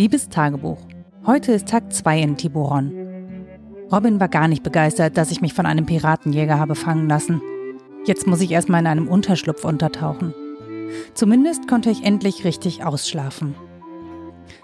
Liebes 0.00 0.30
Tagebuch. 0.30 0.78
Heute 1.26 1.52
ist 1.52 1.68
Tag 1.68 1.92
2 1.92 2.20
in 2.20 2.36
Tiburon. 2.38 2.90
Robin 3.92 4.18
war 4.18 4.28
gar 4.28 4.48
nicht 4.48 4.62
begeistert, 4.62 5.18
dass 5.18 5.30
ich 5.30 5.42
mich 5.42 5.52
von 5.52 5.66
einem 5.66 5.84
Piratenjäger 5.84 6.58
habe 6.58 6.74
fangen 6.74 7.06
lassen. 7.06 7.42
Jetzt 8.06 8.26
muss 8.26 8.40
ich 8.40 8.50
erstmal 8.50 8.80
in 8.80 8.86
einem 8.86 9.08
Unterschlupf 9.08 9.62
untertauchen. 9.62 10.32
Zumindest 11.12 11.68
konnte 11.68 11.90
ich 11.90 12.02
endlich 12.02 12.44
richtig 12.44 12.82
ausschlafen. 12.82 13.54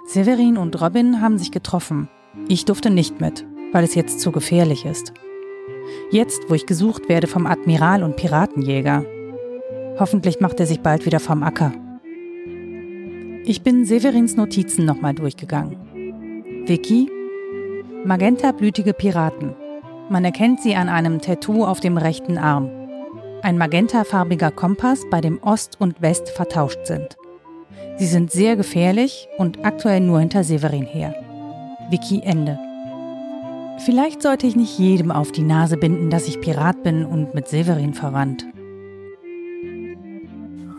Severin 0.06 0.56
und 0.56 0.80
Robin 0.80 1.20
haben 1.20 1.37
sich 1.37 1.52
getroffen. 1.52 2.09
Ich 2.48 2.64
durfte 2.64 2.88
nicht 2.88 3.20
mit, 3.20 3.45
weil 3.73 3.84
es 3.84 3.95
jetzt 3.95 4.20
zu 4.20 4.32
gefährlich 4.32 4.87
ist. 4.87 5.12
Jetzt, 6.10 6.48
wo 6.48 6.55
ich 6.55 6.64
gesucht 6.64 7.10
werde 7.10 7.27
vom 7.27 7.45
Admiral 7.45 8.05
und 8.05 8.16
Piratenjäger. 8.16 9.05
Hoffentlich 9.98 10.41
macht 10.41 10.60
er 10.60 10.66
sich 10.66 10.80
bald 10.80 11.05
wieder 11.05 11.20
vom 11.20 11.42
Acker. 11.42 11.74
Ich 13.48 13.62
bin 13.62 13.84
Severins 13.84 14.34
Notizen 14.34 14.84
nochmal 14.84 15.14
durchgegangen. 15.14 15.77
Vicky? 16.66 17.09
Magentablütige 18.05 18.92
Piraten. 18.92 19.55
Man 20.10 20.24
erkennt 20.24 20.60
sie 20.62 20.74
an 20.74 20.88
einem 20.88 21.20
Tattoo 21.20 21.64
auf 21.64 21.78
dem 21.78 21.96
rechten 21.96 22.38
Arm. 22.38 22.69
Ein 23.42 23.56
magentafarbiger 23.56 24.50
Kompass, 24.50 25.05
bei 25.12 25.20
dem 25.20 25.41
Ost 25.45 25.80
und 25.80 26.02
West 26.02 26.28
vertauscht 26.30 26.86
sind. 26.86 27.16
Sie 27.98 28.06
sind 28.06 28.32
sehr 28.32 28.56
gefährlich 28.56 29.28
und 29.38 29.64
aktuell 29.64 30.00
nur 30.00 30.19
hinter 30.19 30.42
Severin 30.42 30.84
her. 30.84 31.14
Vicky 31.88 32.22
Ende. 32.24 32.58
Vielleicht 33.84 34.22
sollte 34.22 34.48
ich 34.48 34.56
nicht 34.56 34.77
jedem 34.77 35.12
auf 35.12 35.30
die 35.30 35.42
Nase 35.42 35.77
binden, 35.77 36.10
dass 36.10 36.27
ich 36.27 36.41
Pirat 36.41 36.83
bin 36.83 37.05
und 37.05 37.33
mit 37.33 37.47
Severin 37.47 37.94
verwandt. 37.94 38.44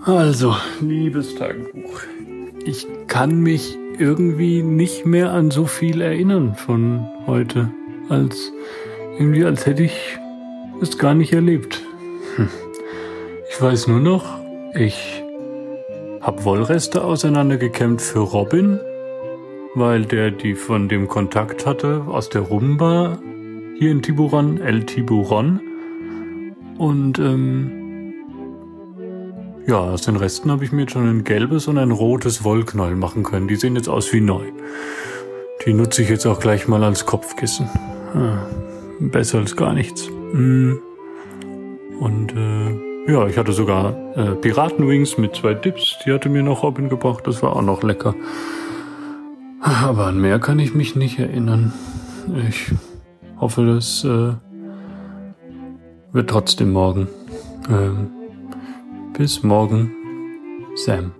Also, 0.04 0.55
liebes 0.81 1.34
Tagebuch, 1.35 2.01
ich 2.68 2.85
kann 3.07 3.40
mich 3.41 3.77
irgendwie 3.98 4.62
nicht 4.62 5.05
mehr 5.05 5.32
an 5.32 5.51
so 5.51 5.65
viel 5.65 6.01
erinnern 6.01 6.55
von 6.55 7.07
heute, 7.26 7.71
als 8.10 8.51
irgendwie 9.18 9.46
als 9.46 9.65
hätte 9.65 9.84
ich 9.84 10.20
es 10.82 10.98
gar 10.98 11.15
nicht 11.15 11.34
erlebt. 11.34 11.82
Hm. 12.35 12.49
Ich 13.49 13.62
weiß 13.62 13.88
nur 13.88 13.99
noch, 13.99 14.38
ich 14.76 15.23
habe 16.21 16.43
Wollreste 16.43 17.04
auseinandergekämmt 17.04 18.01
für 18.01 18.20
Robin, 18.20 18.79
weil 19.73 20.05
der 20.05 20.32
die 20.32 20.54
von 20.54 20.90
dem 20.90 21.07
Kontakt 21.07 21.65
hatte 21.65 22.04
aus 22.07 22.29
der 22.29 22.41
Rumba 22.41 23.18
hier 23.79 23.91
in 23.91 24.01
Tiburon, 24.01 24.60
El 24.60 24.84
Tiburon. 24.84 25.62
Und 26.77 27.18
ähm, 27.18 27.87
ja, 29.68 29.79
aus 29.79 30.01
den 30.01 30.15
Resten 30.15 30.49
habe 30.49 30.63
ich 30.63 30.71
mir 30.71 30.82
jetzt 30.82 30.93
schon 30.93 31.07
ein 31.07 31.23
gelbes 31.26 31.68
und 31.68 31.77
ein 31.77 31.91
rotes 31.91 32.46
Wollknäuel 32.46 32.96
machen 32.96 33.23
können. 33.23 33.49
Die 33.49 33.57
sehen 33.57 33.76
jetzt 33.76 33.90
aus 33.90 34.13
wie 34.13 34.21
neu. 34.21 34.46
Die 35.65 35.73
nutze 35.73 36.01
ich 36.01 36.10
jetzt 36.10 36.26
auch 36.26 36.40
gleich 36.40 36.70
mal 36.70 36.84
als 36.85 37.05
Kopfkissen. 37.05 37.70
Ah, 38.15 38.48
besser 39.01 39.40
als 39.40 39.57
gar 39.57 39.73
nichts. 39.73 40.10
Mm. 40.32 40.76
Und 41.99 42.34
äh, 42.34 43.12
ja, 43.12 43.27
ich 43.27 43.38
hatte 43.38 43.51
sogar 43.51 43.93
äh, 44.15 44.35
Piratenwings 44.35 45.18
mit 45.18 45.35
zwei 45.35 45.54
Dips. 45.54 45.98
Die 46.05 46.13
hatte 46.13 46.29
mir 46.29 46.43
noch 46.43 46.63
Robin 46.63 46.88
gebracht. 46.88 47.27
Das 47.27 47.43
war 47.43 47.54
auch 47.54 47.62
noch 47.62 47.84
lecker. 47.84 48.15
Aber 49.60 50.05
an 50.05 50.21
mehr 50.21 50.40
kann 50.40 50.60
ich 50.60 50.73
mich 50.73 50.95
nicht 50.95 51.20
erinnern. 51.20 51.73
Ich 52.48 52.71
hoffe, 53.38 53.65
das 53.65 54.05
äh, 54.05 54.34
wird 56.13 56.29
trotzdem 56.29 56.71
morgen. 56.71 57.10
Ähm, 57.70 58.12
bis 59.18 59.41
morgen, 59.41 59.91
Sam. 60.76 61.12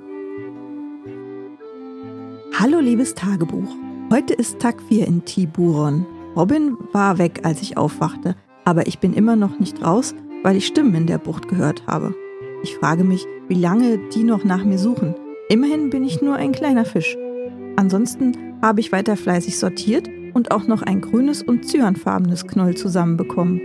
Hallo 2.59 2.80
liebes 2.80 3.16
Tagebuch. 3.16 3.76
Heute 4.12 4.35
ist 4.35 4.59
Tag 4.59 4.84
4 4.88 5.08
in 5.08 5.25
Tiburon. 5.25 6.06
Robin 6.35 6.78
war 6.94 7.18
weg, 7.18 7.40
als 7.41 7.63
ich 7.63 7.75
aufwachte, 7.75 8.35
aber 8.66 8.85
ich 8.85 9.00
bin 9.00 9.13
immer 9.13 9.35
noch 9.35 9.59
nicht 9.59 9.84
raus, 9.84 10.13
weil 10.44 10.58
ich 10.58 10.68
Stimmen 10.68 10.94
in 10.94 11.08
der 11.08 11.18
Bucht 11.18 11.47
gehört 11.47 11.88
habe. 11.88 12.13
Ich 12.62 12.75
frage 12.75 13.03
mich, 13.03 13.25
wie 13.47 13.56
lange 13.56 13.97
die 14.14 14.24
noch 14.24 14.44
nach 14.44 14.64
mir 14.64 14.78
suchen. 14.78 15.16
Immerhin 15.50 15.90
bin 15.90 16.03
ich 16.03 16.22
nur 16.22 16.35
ein 16.35 16.52
kleiner 16.52 16.85
Fisch. 16.85 17.18
Ansonsten 17.78 18.38
habe 18.62 18.79
ich 18.79 18.91
weiter 18.91 19.18
fleißig 19.18 19.58
sortiert 19.58 20.08
und 20.35 20.52
auch 20.52 20.68
noch 20.68 20.84
ein 20.84 21.02
grünes 21.02 21.41
und 21.41 21.68
cyanfarbenes 21.68 22.46
Knoll 22.46 22.75
zusammenbekommen. 22.75 23.59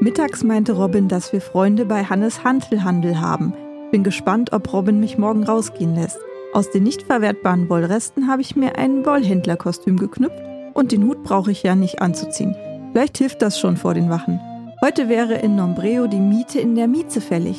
Mittags 0.00 0.44
meinte 0.44 0.72
Robin, 0.74 1.08
dass 1.08 1.32
wir 1.32 1.40
Freunde 1.40 1.86
bei 1.86 2.04
Hannes 2.04 2.44
Hantelhandel 2.44 3.20
haben, 3.20 3.52
bin 3.94 4.02
gespannt, 4.02 4.52
ob 4.52 4.72
Robin 4.72 4.98
mich 4.98 5.18
morgen 5.18 5.44
rausgehen 5.44 5.94
lässt. 5.94 6.18
Aus 6.52 6.68
den 6.68 6.82
nicht 6.82 7.04
verwertbaren 7.04 7.68
Wollresten 7.68 8.26
habe 8.26 8.42
ich 8.42 8.56
mir 8.56 8.76
ein 8.76 9.06
Wollhändlerkostüm 9.06 10.00
geknüpft 10.00 10.42
und 10.72 10.90
den 10.90 11.04
Hut 11.04 11.22
brauche 11.22 11.52
ich 11.52 11.62
ja 11.62 11.76
nicht 11.76 12.02
anzuziehen. 12.02 12.56
Vielleicht 12.90 13.18
hilft 13.18 13.40
das 13.40 13.56
schon 13.56 13.76
vor 13.76 13.94
den 13.94 14.10
Wachen. 14.10 14.40
Heute 14.84 15.08
wäre 15.08 15.34
in 15.34 15.54
Nombreo 15.54 16.08
die 16.08 16.18
Miete 16.18 16.58
in 16.58 16.74
der 16.74 16.88
Mieze 16.88 17.20
fällig. 17.20 17.56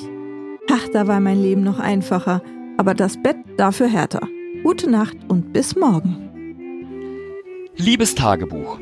Ach, 0.69 0.85
da 0.91 1.07
war 1.07 1.21
mein 1.21 1.41
Leben 1.41 1.63
noch 1.63 1.79
einfacher, 1.79 2.41
aber 2.75 2.95
das 2.95 3.15
Bett 3.23 3.37
dafür 3.55 3.87
härter. 3.87 4.27
Gute 4.61 4.89
Nacht 4.91 5.15
und 5.29 5.53
bis 5.53 5.77
morgen. 5.77 6.17
Liebes 7.77 8.13
Tagebuch. 8.13 8.77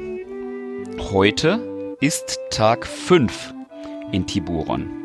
Heute 1.12 1.96
ist 2.02 2.40
Tag 2.50 2.88
5 2.88 3.54
in 4.12 4.26
Tiburon. 4.26 5.03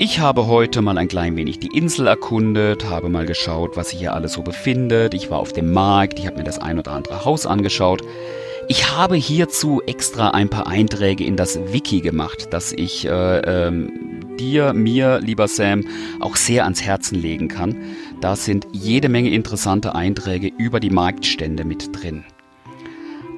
Ich 0.00 0.20
habe 0.20 0.46
heute 0.46 0.80
mal 0.80 0.96
ein 0.96 1.08
klein 1.08 1.36
wenig 1.36 1.58
die 1.58 1.76
Insel 1.76 2.06
erkundet, 2.06 2.88
habe 2.88 3.08
mal 3.08 3.26
geschaut, 3.26 3.76
was 3.76 3.90
sich 3.90 3.98
hier 3.98 4.14
alles 4.14 4.34
so 4.34 4.42
befindet. 4.42 5.12
Ich 5.12 5.28
war 5.28 5.40
auf 5.40 5.52
dem 5.52 5.72
Markt, 5.72 6.20
ich 6.20 6.28
habe 6.28 6.36
mir 6.36 6.44
das 6.44 6.60
ein 6.60 6.78
oder 6.78 6.92
andere 6.92 7.24
Haus 7.24 7.46
angeschaut. 7.46 8.02
Ich 8.68 8.92
habe 8.92 9.16
hierzu 9.16 9.82
extra 9.86 10.30
ein 10.30 10.50
paar 10.50 10.68
Einträge 10.68 11.24
in 11.24 11.34
das 11.34 11.58
Wiki 11.72 12.00
gemacht, 12.00 12.46
das 12.52 12.72
ich 12.72 13.06
äh, 13.06 13.38
ähm, 13.40 13.90
dir, 14.38 14.72
mir, 14.72 15.18
lieber 15.18 15.48
Sam, 15.48 15.84
auch 16.20 16.36
sehr 16.36 16.62
ans 16.62 16.80
Herzen 16.80 17.20
legen 17.20 17.48
kann. 17.48 17.74
Da 18.20 18.36
sind 18.36 18.68
jede 18.70 19.08
Menge 19.08 19.30
interessante 19.30 19.96
Einträge 19.96 20.52
über 20.58 20.78
die 20.78 20.90
Marktstände 20.90 21.64
mit 21.64 21.90
drin. 22.00 22.22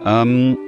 Ähm, 0.05 0.59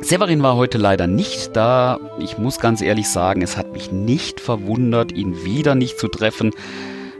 Severin 0.00 0.42
war 0.42 0.56
heute 0.56 0.78
leider 0.78 1.06
nicht 1.06 1.56
da. 1.56 1.98
Ich 2.20 2.38
muss 2.38 2.60
ganz 2.60 2.80
ehrlich 2.80 3.08
sagen, 3.08 3.42
es 3.42 3.56
hat 3.56 3.72
mich 3.72 3.90
nicht 3.90 4.40
verwundert, 4.40 5.12
ihn 5.12 5.44
wieder 5.44 5.74
nicht 5.74 5.98
zu 5.98 6.08
treffen. 6.08 6.52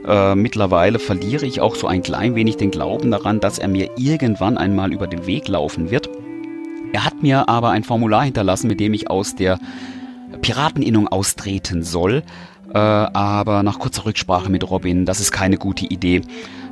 Äh, 0.07 0.35
mittlerweile 0.35 0.97
verliere 0.97 1.45
ich 1.45 1.59
auch 1.59 1.75
so 1.75 1.87
ein 1.87 2.01
klein 2.01 2.35
wenig 2.35 2.57
den 2.57 2.71
Glauben 2.71 3.11
daran, 3.11 3.41
dass 3.41 3.59
er 3.59 3.67
mir 3.67 3.91
irgendwann 3.97 4.57
einmal 4.57 4.93
über 4.93 5.07
den 5.07 5.27
Weg 5.27 5.47
laufen 5.49 5.91
wird. 5.91 6.09
Er 6.93 7.05
hat 7.05 7.21
mir 7.21 7.49
aber 7.49 7.69
ein 7.69 7.83
Formular 7.83 8.23
hinterlassen, 8.23 8.67
mit 8.67 8.79
dem 8.79 8.93
ich 8.93 9.09
aus 9.09 9.35
der 9.35 9.59
Pirateninnung 10.41 11.07
austreten 11.09 11.83
soll. 11.83 12.23
Äh, 12.73 12.77
aber 12.77 13.61
nach 13.61 13.79
kurzer 13.79 14.05
Rücksprache 14.05 14.49
mit 14.49 14.69
Robin, 14.69 15.05
das 15.05 15.19
ist 15.19 15.31
keine 15.31 15.57
gute 15.57 15.85
Idee, 15.85 16.21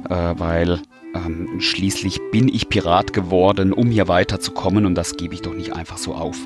äh, 0.10 0.34
weil 0.38 0.80
ähm, 1.26 1.60
schließlich 1.60 2.20
bin 2.32 2.48
ich 2.48 2.70
Pirat 2.70 3.14
geworden, 3.14 3.74
um 3.74 3.90
hier 3.90 4.08
weiterzukommen 4.08 4.86
und 4.86 4.96
das 4.96 5.18
gebe 5.18 5.34
ich 5.34 5.42
doch 5.42 5.54
nicht 5.54 5.74
einfach 5.74 5.98
so 5.98 6.14
auf. 6.14 6.38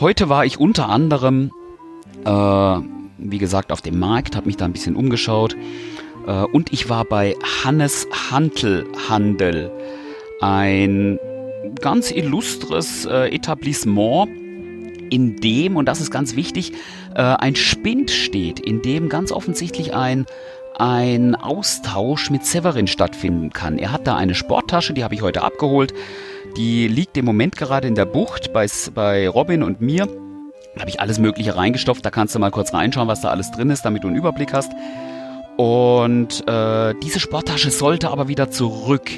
Heute 0.00 0.28
war 0.28 0.44
ich 0.44 0.58
unter 0.58 0.88
anderem, 0.88 1.50
äh, 2.24 2.78
wie 3.18 3.38
gesagt, 3.38 3.72
auf 3.72 3.80
dem 3.80 3.98
Markt, 3.98 4.36
habe 4.36 4.46
mich 4.46 4.56
da 4.56 4.64
ein 4.64 4.72
bisschen 4.72 4.96
umgeschaut 4.96 5.56
äh, 6.26 6.42
und 6.44 6.72
ich 6.72 6.88
war 6.88 7.04
bei 7.04 7.36
Hannes 7.62 8.08
Hantelhandel, 8.30 9.70
ein 10.40 11.18
ganz 11.80 12.10
illustres 12.10 13.06
äh, 13.06 13.34
Etablissement, 13.34 14.28
in 15.10 15.36
dem, 15.36 15.76
und 15.76 15.86
das 15.86 16.00
ist 16.00 16.10
ganz 16.10 16.34
wichtig, 16.34 16.72
äh, 17.14 17.22
ein 17.22 17.54
Spind 17.54 18.10
steht, 18.10 18.58
in 18.58 18.82
dem 18.82 19.08
ganz 19.08 19.30
offensichtlich 19.30 19.94
ein 19.94 20.26
ein 20.78 21.34
Austausch 21.34 22.30
mit 22.30 22.44
Severin 22.44 22.86
stattfinden 22.86 23.50
kann. 23.50 23.78
Er 23.78 23.92
hat 23.92 24.06
da 24.06 24.16
eine 24.16 24.34
Sporttasche, 24.34 24.92
die 24.92 25.04
habe 25.04 25.14
ich 25.14 25.22
heute 25.22 25.42
abgeholt. 25.42 25.94
Die 26.56 26.88
liegt 26.88 27.16
im 27.16 27.24
Moment 27.24 27.56
gerade 27.56 27.88
in 27.88 27.94
der 27.94 28.04
Bucht 28.04 28.52
bei, 28.52 28.66
bei 28.94 29.28
Robin 29.28 29.62
und 29.62 29.80
mir. 29.80 30.06
Da 30.74 30.80
habe 30.80 30.90
ich 30.90 31.00
alles 31.00 31.18
Mögliche 31.18 31.56
reingestopft. 31.56 32.04
Da 32.04 32.10
kannst 32.10 32.34
du 32.34 32.38
mal 32.38 32.50
kurz 32.50 32.72
reinschauen, 32.74 33.08
was 33.08 33.20
da 33.20 33.28
alles 33.30 33.50
drin 33.50 33.70
ist, 33.70 33.84
damit 33.84 34.04
du 34.04 34.08
einen 34.08 34.16
Überblick 34.16 34.52
hast. 34.52 34.72
Und 35.56 36.46
äh, 36.48 36.94
diese 37.02 37.20
Sporttasche 37.20 37.70
sollte 37.70 38.10
aber 38.10 38.28
wieder 38.28 38.50
zurück 38.50 39.10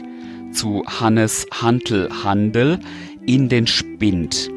zu 0.52 0.84
Hannes 0.86 1.46
Hantelhandel 1.52 2.78
in 3.26 3.48
den 3.48 3.66
Spind. 3.66 4.50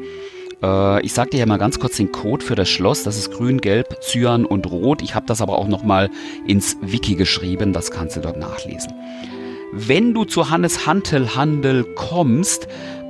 Äh, 0.62 1.04
ich 1.04 1.12
sage 1.12 1.30
dir 1.30 1.38
ja 1.38 1.46
mal 1.46 1.58
ganz 1.58 1.78
kurz 1.78 1.96
den 1.96 2.12
Code 2.12 2.44
für 2.44 2.54
das 2.54 2.68
Schloss. 2.68 3.02
Das 3.02 3.16
ist 3.16 3.32
grün, 3.32 3.60
gelb, 3.60 4.00
cyan 4.00 4.44
und 4.44 4.70
rot. 4.70 5.02
Ich 5.02 5.14
habe 5.14 5.26
das 5.26 5.40
aber 5.40 5.58
auch 5.58 5.68
nochmal 5.68 6.10
ins 6.46 6.76
Wiki 6.80 7.14
geschrieben. 7.14 7.72
Das 7.72 7.90
kannst 7.90 8.16
du 8.16 8.20
dort 8.20 8.38
nachlesen. 8.38 8.92
Wenn 9.72 10.14
du 10.14 10.24
zu 10.24 10.50
Hannes 10.50 10.86
Hantelhandel 10.86 11.84
kommst, 11.94 12.66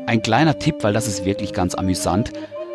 ein 0.07 0.23
kleiner 0.23 0.59
Tipp, 0.59 0.77
weil 0.83 0.93
das 0.93 1.09
ist 1.09 1.25
wirklich 1.25 1.53
ganz 1.53 1.75
amüsant. 1.75 2.33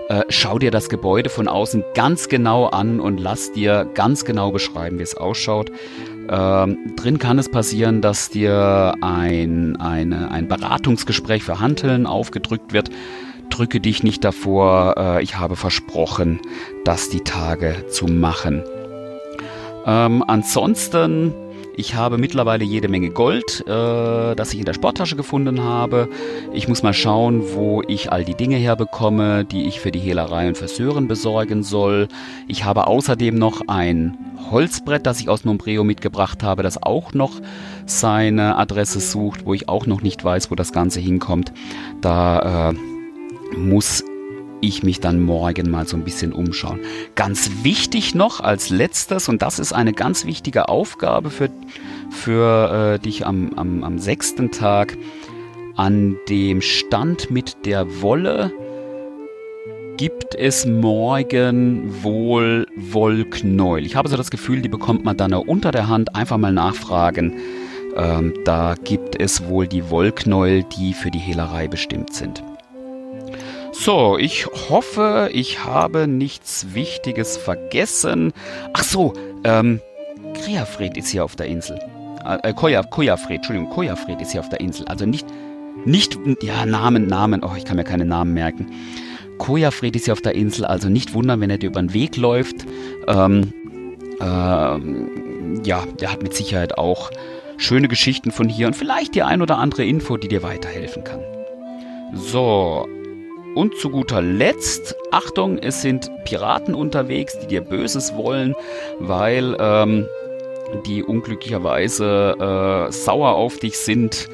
äh, 0.07 0.23
schau 0.29 0.59
dir 0.59 0.71
das 0.71 0.89
Gebäude 0.89 1.29
von 1.29 1.47
außen 1.47 1.83
ganz 1.95 2.29
genau 2.29 2.67
an 2.67 2.99
und 2.99 3.19
lass 3.19 3.51
dir 3.51 3.89
ganz 3.93 4.23
genau 4.25 4.51
beschreiben, 4.51 4.99
wie 4.99 5.03
es 5.03 5.15
ausschaut. 5.15 5.71
Ähm, 6.29 6.77
drin 6.95 7.19
kann 7.19 7.39
es 7.39 7.49
passieren, 7.49 8.01
dass 8.01 8.29
dir 8.29 8.95
ein, 9.01 9.75
eine, 9.77 10.31
ein 10.31 10.47
Beratungsgespräch 10.47 11.43
für 11.43 11.59
Handeln 11.59 12.07
aufgedrückt 12.07 12.73
wird. 12.73 12.89
Drücke 13.55 13.79
dich 13.79 14.03
nicht 14.03 14.25
davor, 14.25 14.95
äh, 14.97 15.23
ich 15.23 15.37
habe 15.37 15.55
versprochen, 15.55 16.41
das 16.83 17.07
die 17.07 17.21
Tage 17.21 17.85
zu 17.87 18.05
machen. 18.05 18.61
Ähm, 19.85 20.25
ansonsten 20.27 21.33
ich 21.77 21.95
habe 21.95 22.17
mittlerweile 22.17 22.63
jede 22.63 22.87
Menge 22.87 23.09
Gold, 23.09 23.61
äh, 23.67 24.35
das 24.35 24.53
ich 24.53 24.59
in 24.59 24.65
der 24.65 24.73
Sporttasche 24.73 25.15
gefunden 25.15 25.61
habe. 25.61 26.09
Ich 26.53 26.67
muss 26.67 26.83
mal 26.83 26.93
schauen, 26.93 27.43
wo 27.53 27.81
ich 27.87 28.11
all 28.11 28.23
die 28.23 28.33
Dinge 28.33 28.55
herbekomme, 28.55 29.43
die 29.43 29.65
ich 29.65 29.81
für 29.81 29.91
die 29.91 29.99
Hehlerei 29.99 30.47
und 30.47 30.57
Verseuren 30.57 31.07
besorgen 31.07 31.63
soll. 31.63 32.07
Ich 32.47 32.63
habe 32.63 32.87
außerdem 32.87 33.35
noch 33.35 33.61
ein 33.67 34.17
Holzbrett, 34.51 35.05
das 35.05 35.19
ich 35.19 35.27
aus 35.27 35.43
Nombreo 35.43 35.83
mitgebracht 35.83 36.43
habe, 36.43 36.63
das 36.63 36.81
auch 36.81 37.13
noch 37.13 37.41
seine 37.85 38.57
Adresse 38.57 38.99
sucht, 38.99 39.45
wo 39.45 39.53
ich 39.53 39.67
auch 39.67 39.85
noch 39.85 40.01
nicht 40.01 40.23
weiß, 40.23 40.51
wo 40.51 40.55
das 40.55 40.71
Ganze 40.71 40.99
hinkommt. 40.99 41.51
Da 41.99 42.71
äh, 42.71 42.75
muss 43.57 44.03
ich 44.61 44.83
mich 44.83 44.99
dann 44.99 45.21
morgen 45.21 45.69
mal 45.69 45.87
so 45.87 45.97
ein 45.97 46.03
bisschen 46.03 46.33
umschauen. 46.33 46.79
Ganz 47.15 47.63
wichtig 47.63 48.15
noch 48.15 48.39
als 48.39 48.69
letztes, 48.69 49.29
und 49.29 49.41
das 49.41 49.59
ist 49.59 49.73
eine 49.73 49.93
ganz 49.93 50.25
wichtige 50.25 50.69
Aufgabe 50.69 51.29
für, 51.29 51.49
für 52.09 52.95
äh, 52.95 52.99
dich 52.99 53.25
am, 53.25 53.53
am, 53.55 53.83
am 53.83 53.99
sechsten 53.99 54.51
Tag, 54.51 54.97
an 55.75 56.17
dem 56.29 56.61
Stand 56.61 57.29
mit 57.31 57.65
der 57.65 58.01
Wolle 58.01 58.51
gibt 59.97 60.35
es 60.35 60.65
morgen 60.65 62.03
wohl 62.03 62.67
Wollknäuel. 62.75 63.85
Ich 63.85 63.95
habe 63.95 64.09
so 64.09 64.17
das 64.17 64.31
Gefühl, 64.31 64.61
die 64.61 64.69
bekommt 64.69 65.05
man 65.05 65.15
dann 65.17 65.33
unter 65.33 65.71
der 65.71 65.87
Hand. 65.87 66.15
Einfach 66.15 66.37
mal 66.37 66.51
nachfragen. 66.51 67.33
Ähm, 67.95 68.33
da 68.43 68.75
gibt 68.83 69.21
es 69.21 69.47
wohl 69.47 69.67
die 69.67 69.89
Wollknäuel, 69.89 70.63
die 70.63 70.93
für 70.93 71.11
die 71.11 71.19
Hehlerei 71.19 71.67
bestimmt 71.67 72.13
sind. 72.13 72.43
So, 73.77 74.17
ich 74.17 74.47
hoffe, 74.47 75.29
ich 75.33 75.65
habe 75.65 76.07
nichts 76.07 76.73
Wichtiges 76.73 77.35
vergessen. 77.35 78.31
Ach 78.73 78.83
so, 78.83 79.13
ähm, 79.43 79.81
Kreafred 80.33 80.97
ist 80.97 81.09
hier 81.09 81.25
auf 81.25 81.35
der 81.35 81.47
Insel. 81.47 81.77
Äh, 82.25 82.53
Koja, 82.53 82.83
Kojafred, 82.83 83.37
Entschuldigung, 83.37 83.69
Kojafred 83.69 84.21
ist 84.21 84.31
hier 84.31 84.39
auf 84.39 84.49
der 84.49 84.61
Insel. 84.61 84.87
Also 84.87 85.05
nicht, 85.05 85.27
nicht, 85.83 86.17
ja, 86.41 86.65
Namen, 86.65 87.07
Namen, 87.07 87.43
oh, 87.43 87.51
ich 87.57 87.65
kann 87.65 87.75
mir 87.75 87.83
keine 87.83 88.05
Namen 88.05 88.33
merken. 88.33 88.71
Kojafred 89.37 89.95
ist 89.95 90.05
hier 90.05 90.13
auf 90.13 90.21
der 90.21 90.35
Insel, 90.35 90.65
also 90.65 90.89
nicht 90.89 91.13
wundern, 91.13 91.41
wenn 91.41 91.49
er 91.49 91.57
dir 91.57 91.67
über 91.67 91.81
den 91.81 91.93
Weg 91.93 92.15
läuft. 92.15 92.65
Ähm, 93.07 93.53
ähm, 94.21 95.61
ja, 95.63 95.83
der 95.99 96.11
hat 96.13 96.23
mit 96.23 96.33
Sicherheit 96.33 96.77
auch 96.77 97.11
schöne 97.57 97.89
Geschichten 97.89 98.31
von 98.31 98.47
hier 98.47 98.67
und 98.67 98.75
vielleicht 98.75 99.15
die 99.15 99.21
ein 99.21 99.41
oder 99.41 99.57
andere 99.57 99.83
Info, 99.83 100.17
die 100.17 100.29
dir 100.29 100.43
weiterhelfen 100.43 101.03
kann. 101.03 101.19
So, 102.13 102.87
und 103.55 103.77
zu 103.77 103.89
guter 103.89 104.21
Letzt, 104.21 104.95
Achtung, 105.11 105.57
es 105.57 105.81
sind 105.81 106.11
Piraten 106.25 106.75
unterwegs, 106.75 107.39
die 107.39 107.47
dir 107.47 107.61
Böses 107.61 108.15
wollen, 108.15 108.53
weil 108.99 109.55
ähm, 109.59 110.05
die 110.85 111.03
unglücklicherweise 111.03 112.87
äh, 112.89 112.91
sauer 112.91 113.35
auf 113.35 113.57
dich 113.57 113.77
sind. 113.77 114.27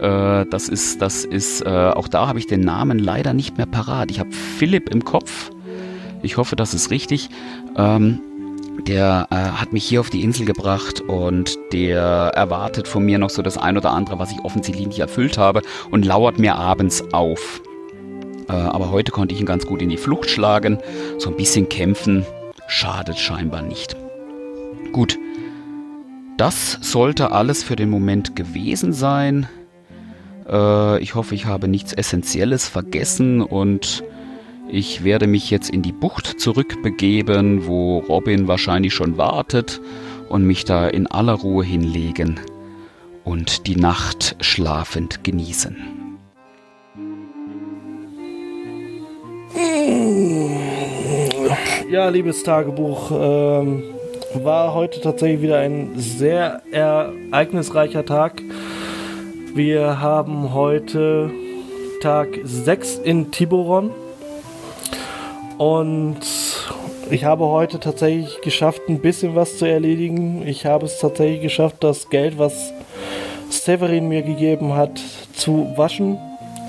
Äh, 0.00 0.46
das 0.46 0.68
ist, 0.68 1.02
das 1.02 1.24
ist, 1.24 1.62
äh, 1.62 1.68
auch 1.68 2.08
da 2.08 2.28
habe 2.28 2.38
ich 2.38 2.46
den 2.46 2.60
Namen 2.60 2.98
leider 2.98 3.34
nicht 3.34 3.56
mehr 3.56 3.66
parat. 3.66 4.10
Ich 4.10 4.20
habe 4.20 4.30
Philipp 4.32 4.88
im 4.88 5.04
Kopf. 5.04 5.50
Ich 6.22 6.36
hoffe, 6.36 6.56
das 6.56 6.72
ist 6.72 6.90
richtig. 6.90 7.28
Ähm, 7.76 8.20
der 8.86 9.26
äh, 9.30 9.34
hat 9.34 9.72
mich 9.72 9.84
hier 9.84 10.00
auf 10.00 10.10
die 10.10 10.22
Insel 10.22 10.46
gebracht 10.46 11.00
und 11.00 11.58
der 11.72 12.00
erwartet 12.36 12.86
von 12.86 13.04
mir 13.04 13.18
noch 13.18 13.30
so 13.30 13.42
das 13.42 13.58
ein 13.58 13.76
oder 13.76 13.90
andere, 13.90 14.20
was 14.20 14.30
ich 14.30 14.38
offensichtlich 14.44 14.86
nicht 14.86 15.00
erfüllt 15.00 15.36
habe 15.36 15.62
und 15.90 16.04
lauert 16.04 16.38
mir 16.38 16.54
abends 16.54 17.02
auf. 17.12 17.60
Äh, 18.48 18.52
aber 18.52 18.90
heute 18.90 19.12
konnte 19.12 19.34
ich 19.34 19.40
ihn 19.40 19.46
ganz 19.46 19.66
gut 19.66 19.82
in 19.82 19.88
die 19.88 19.96
Flucht 19.96 20.30
schlagen. 20.30 20.78
So 21.18 21.30
ein 21.30 21.36
bisschen 21.36 21.68
kämpfen 21.68 22.24
schadet 22.68 23.18
scheinbar 23.18 23.62
nicht. 23.62 23.96
Gut, 24.92 25.18
das 26.36 26.78
sollte 26.82 27.32
alles 27.32 27.62
für 27.62 27.76
den 27.76 27.90
Moment 27.90 28.36
gewesen 28.36 28.92
sein. 28.92 29.48
Äh, 30.48 31.02
ich 31.02 31.14
hoffe, 31.14 31.34
ich 31.34 31.46
habe 31.46 31.68
nichts 31.68 31.92
Essentielles 31.92 32.68
vergessen 32.68 33.42
und 33.42 34.04
ich 34.70 35.02
werde 35.02 35.26
mich 35.26 35.50
jetzt 35.50 35.70
in 35.70 35.82
die 35.82 35.92
Bucht 35.92 36.40
zurückbegeben, 36.40 37.66
wo 37.66 37.98
Robin 38.00 38.48
wahrscheinlich 38.48 38.94
schon 38.94 39.16
wartet 39.16 39.80
und 40.28 40.44
mich 40.44 40.64
da 40.64 40.86
in 40.86 41.06
aller 41.06 41.32
Ruhe 41.32 41.64
hinlegen 41.64 42.38
und 43.24 43.66
die 43.66 43.76
Nacht 43.76 44.36
schlafend 44.40 45.24
genießen. 45.24 46.07
Ja, 51.90 52.08
liebes 52.10 52.42
Tagebuch, 52.42 53.10
ähm, 53.10 53.82
war 54.34 54.74
heute 54.74 55.00
tatsächlich 55.00 55.42
wieder 55.42 55.58
ein 55.58 55.92
sehr 55.96 56.62
ereignisreicher 56.70 58.04
Tag. 58.04 58.42
Wir 59.54 60.00
haben 60.00 60.52
heute 60.54 61.30
Tag 62.02 62.28
6 62.44 62.98
in 62.98 63.30
Tiburon 63.30 63.90
und 65.56 66.20
ich 67.10 67.24
habe 67.24 67.46
heute 67.46 67.80
tatsächlich 67.80 68.40
geschafft, 68.42 68.82
ein 68.88 69.00
bisschen 69.00 69.34
was 69.34 69.58
zu 69.58 69.64
erledigen. 69.64 70.46
Ich 70.46 70.66
habe 70.66 70.86
es 70.86 70.98
tatsächlich 70.98 71.40
geschafft, 71.40 71.76
das 71.80 72.10
Geld, 72.10 72.38
was 72.38 72.72
Severin 73.48 74.08
mir 74.08 74.22
gegeben 74.22 74.74
hat, 74.74 75.00
zu 75.32 75.72
waschen. 75.76 76.18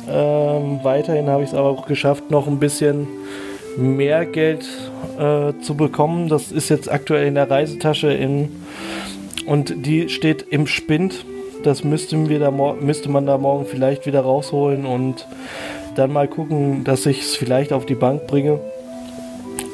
Ähm, 0.09 0.79
weiterhin 0.83 1.29
habe 1.29 1.43
ich 1.43 1.49
es 1.49 1.55
aber 1.55 1.69
auch 1.69 1.85
geschafft, 1.85 2.31
noch 2.31 2.47
ein 2.47 2.59
bisschen 2.59 3.07
mehr 3.77 4.25
Geld 4.25 4.65
äh, 5.17 5.53
zu 5.61 5.75
bekommen. 5.75 6.29
Das 6.29 6.51
ist 6.51 6.69
jetzt 6.69 6.91
aktuell 6.91 7.27
in 7.27 7.35
der 7.35 7.49
Reisetasche 7.49 8.11
in, 8.11 8.49
und 9.45 9.85
die 9.85 10.09
steht 10.09 10.45
im 10.49 10.67
Spind. 10.67 11.25
Das 11.63 11.83
müssten 11.83 12.29
wir 12.29 12.39
da 12.39 12.51
müsste 12.51 13.09
man 13.09 13.25
da 13.25 13.37
morgen 13.37 13.65
vielleicht 13.65 14.05
wieder 14.05 14.21
rausholen 14.21 14.85
und 14.85 15.27
dann 15.95 16.13
mal 16.13 16.27
gucken, 16.27 16.83
dass 16.85 17.05
ich 17.05 17.21
es 17.21 17.35
vielleicht 17.35 17.73
auf 17.73 17.85
die 17.85 17.95
Bank 17.95 18.27
bringe. 18.27 18.59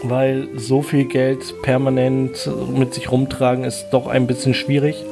Weil 0.04 0.48
so 0.56 0.82
viel 0.82 1.06
Geld 1.06 1.62
permanent 1.62 2.50
mit 2.76 2.94
sich 2.94 3.12
rumtragen 3.12 3.64
ist 3.64 3.88
doch 3.92 4.08
ein 4.08 4.28
bisschen 4.28 4.54
schwierig. 4.54 5.04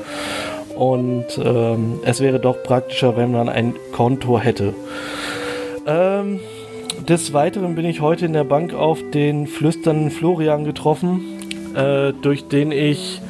Und 0.75 1.25
ähm, 1.37 1.99
es 2.03 2.19
wäre 2.19 2.39
doch 2.39 2.63
praktischer, 2.63 3.15
wenn 3.15 3.31
man 3.31 3.49
ein 3.49 3.75
Konto 3.91 4.39
hätte. 4.39 4.73
Ähm, 5.85 6.39
des 7.07 7.33
Weiteren 7.33 7.75
bin 7.75 7.85
ich 7.85 8.01
heute 8.01 8.25
in 8.25 8.33
der 8.33 8.43
Bank 8.43 8.73
auf 8.73 8.99
den 9.11 9.47
flüsternden 9.47 10.09
Florian 10.09 10.63
getroffen, 10.63 11.21
äh, 11.75 12.13
durch 12.21 12.47
den 12.47 12.71
ich 12.71 13.21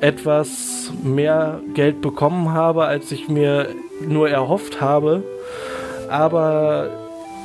etwas 0.00 0.92
mehr 1.02 1.60
Geld 1.74 2.00
bekommen 2.02 2.52
habe, 2.52 2.84
als 2.84 3.12
ich 3.12 3.28
mir 3.28 3.68
nur 4.06 4.28
erhofft 4.28 4.80
habe. 4.80 5.22
Aber 6.10 6.90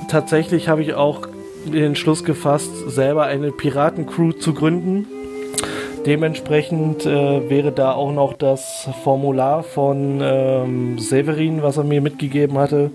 tatsächlich 0.09 0.67
habe 0.67 0.81
ich 0.81 0.93
auch 0.93 1.27
den 1.65 1.95
Schluss 1.95 2.23
gefasst, 2.23 2.71
selber 2.89 3.25
eine 3.25 3.51
Piratencrew 3.51 4.33
zu 4.33 4.53
gründen. 4.53 5.07
Dementsprechend 6.05 7.05
äh, 7.05 7.49
wäre 7.49 7.71
da 7.71 7.93
auch 7.93 8.11
noch 8.11 8.33
das 8.33 8.87
Formular 9.03 9.63
von 9.63 10.19
ähm, 10.21 10.97
Severin, 10.97 11.61
was 11.61 11.77
er 11.77 11.83
mir 11.83 12.01
mitgegeben 12.01 12.57
hatte, 12.57 12.91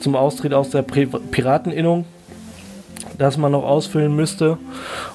zum 0.00 0.16
Austritt 0.16 0.54
aus 0.54 0.70
der 0.70 0.82
Pri 0.82 1.06
Pirateninnung 1.06 2.04
das 3.18 3.36
man 3.38 3.52
noch 3.52 3.64
ausfüllen 3.64 4.14
müsste. 4.14 4.58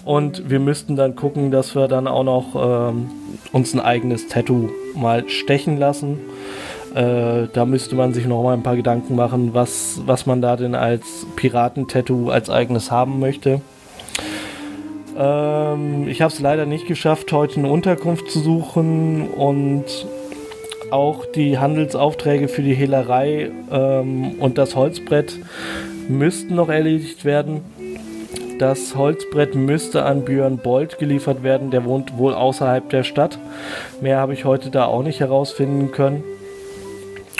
Und 0.05 0.49
wir 0.49 0.59
müssten 0.59 0.95
dann 0.95 1.15
gucken, 1.15 1.51
dass 1.51 1.75
wir 1.75 1.87
dann 1.87 2.07
auch 2.07 2.23
noch 2.23 2.55
ähm, 2.55 3.09
uns 3.51 3.73
ein 3.73 3.79
eigenes 3.79 4.27
Tattoo 4.27 4.69
mal 4.95 5.27
stechen 5.29 5.77
lassen. 5.77 6.19
Äh, 6.95 7.47
da 7.53 7.65
müsste 7.65 7.95
man 7.95 8.13
sich 8.13 8.25
noch 8.25 8.41
mal 8.43 8.53
ein 8.53 8.63
paar 8.63 8.75
Gedanken 8.75 9.15
machen, 9.15 9.53
was, 9.53 10.01
was 10.05 10.25
man 10.25 10.41
da 10.41 10.55
denn 10.55 10.75
als 10.75 11.25
Piratentattoo 11.35 12.29
als 12.29 12.49
eigenes 12.49 12.89
haben 12.89 13.19
möchte. 13.19 13.61
Ähm, 15.19 16.07
ich 16.07 16.21
habe 16.21 16.31
es 16.31 16.39
leider 16.39 16.65
nicht 16.65 16.87
geschafft, 16.87 17.31
heute 17.33 17.59
eine 17.59 17.69
Unterkunft 17.69 18.31
zu 18.31 18.39
suchen 18.39 19.27
und 19.27 19.83
auch 20.91 21.25
die 21.25 21.59
Handelsaufträge 21.59 22.47
für 22.47 22.63
die 22.63 22.73
Hehlerei 22.73 23.51
ähm, 23.69 24.31
und 24.39 24.57
das 24.57 24.75
Holzbrett 24.75 25.37
müssten 26.07 26.55
noch 26.55 26.69
erledigt 26.69 27.25
werden. 27.25 27.61
Das 28.59 28.95
Holzbrett 28.95 29.55
müsste 29.55 30.03
an 30.03 30.25
Björn 30.25 30.57
Bolt 30.57 30.99
geliefert 30.99 31.43
werden, 31.43 31.69
der 31.69 31.85
wohnt 31.85 32.17
wohl 32.17 32.33
außerhalb 32.33 32.89
der 32.89 33.03
Stadt. 33.03 33.37
Mehr 34.01 34.17
habe 34.17 34.33
ich 34.33 34.45
heute 34.45 34.69
da 34.69 34.85
auch 34.85 35.03
nicht 35.03 35.19
herausfinden 35.19 35.91
können. 35.91 36.23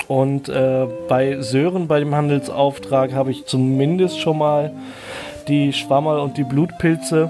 Und 0.08 0.50
äh, 0.50 0.88
bei 1.08 1.42
Sören, 1.42 1.88
bei 1.88 2.00
dem 2.00 2.16
Handelsauftrag, 2.16 3.14
habe 3.14 3.32
ich 3.32 3.46
zumindest 3.46 4.20
schon 4.20 4.38
mal 4.38 4.72
die 5.48 5.74
Schwammerl 5.74 6.20
und 6.20 6.38
die 6.38 6.44
Blutpilze 6.44 7.30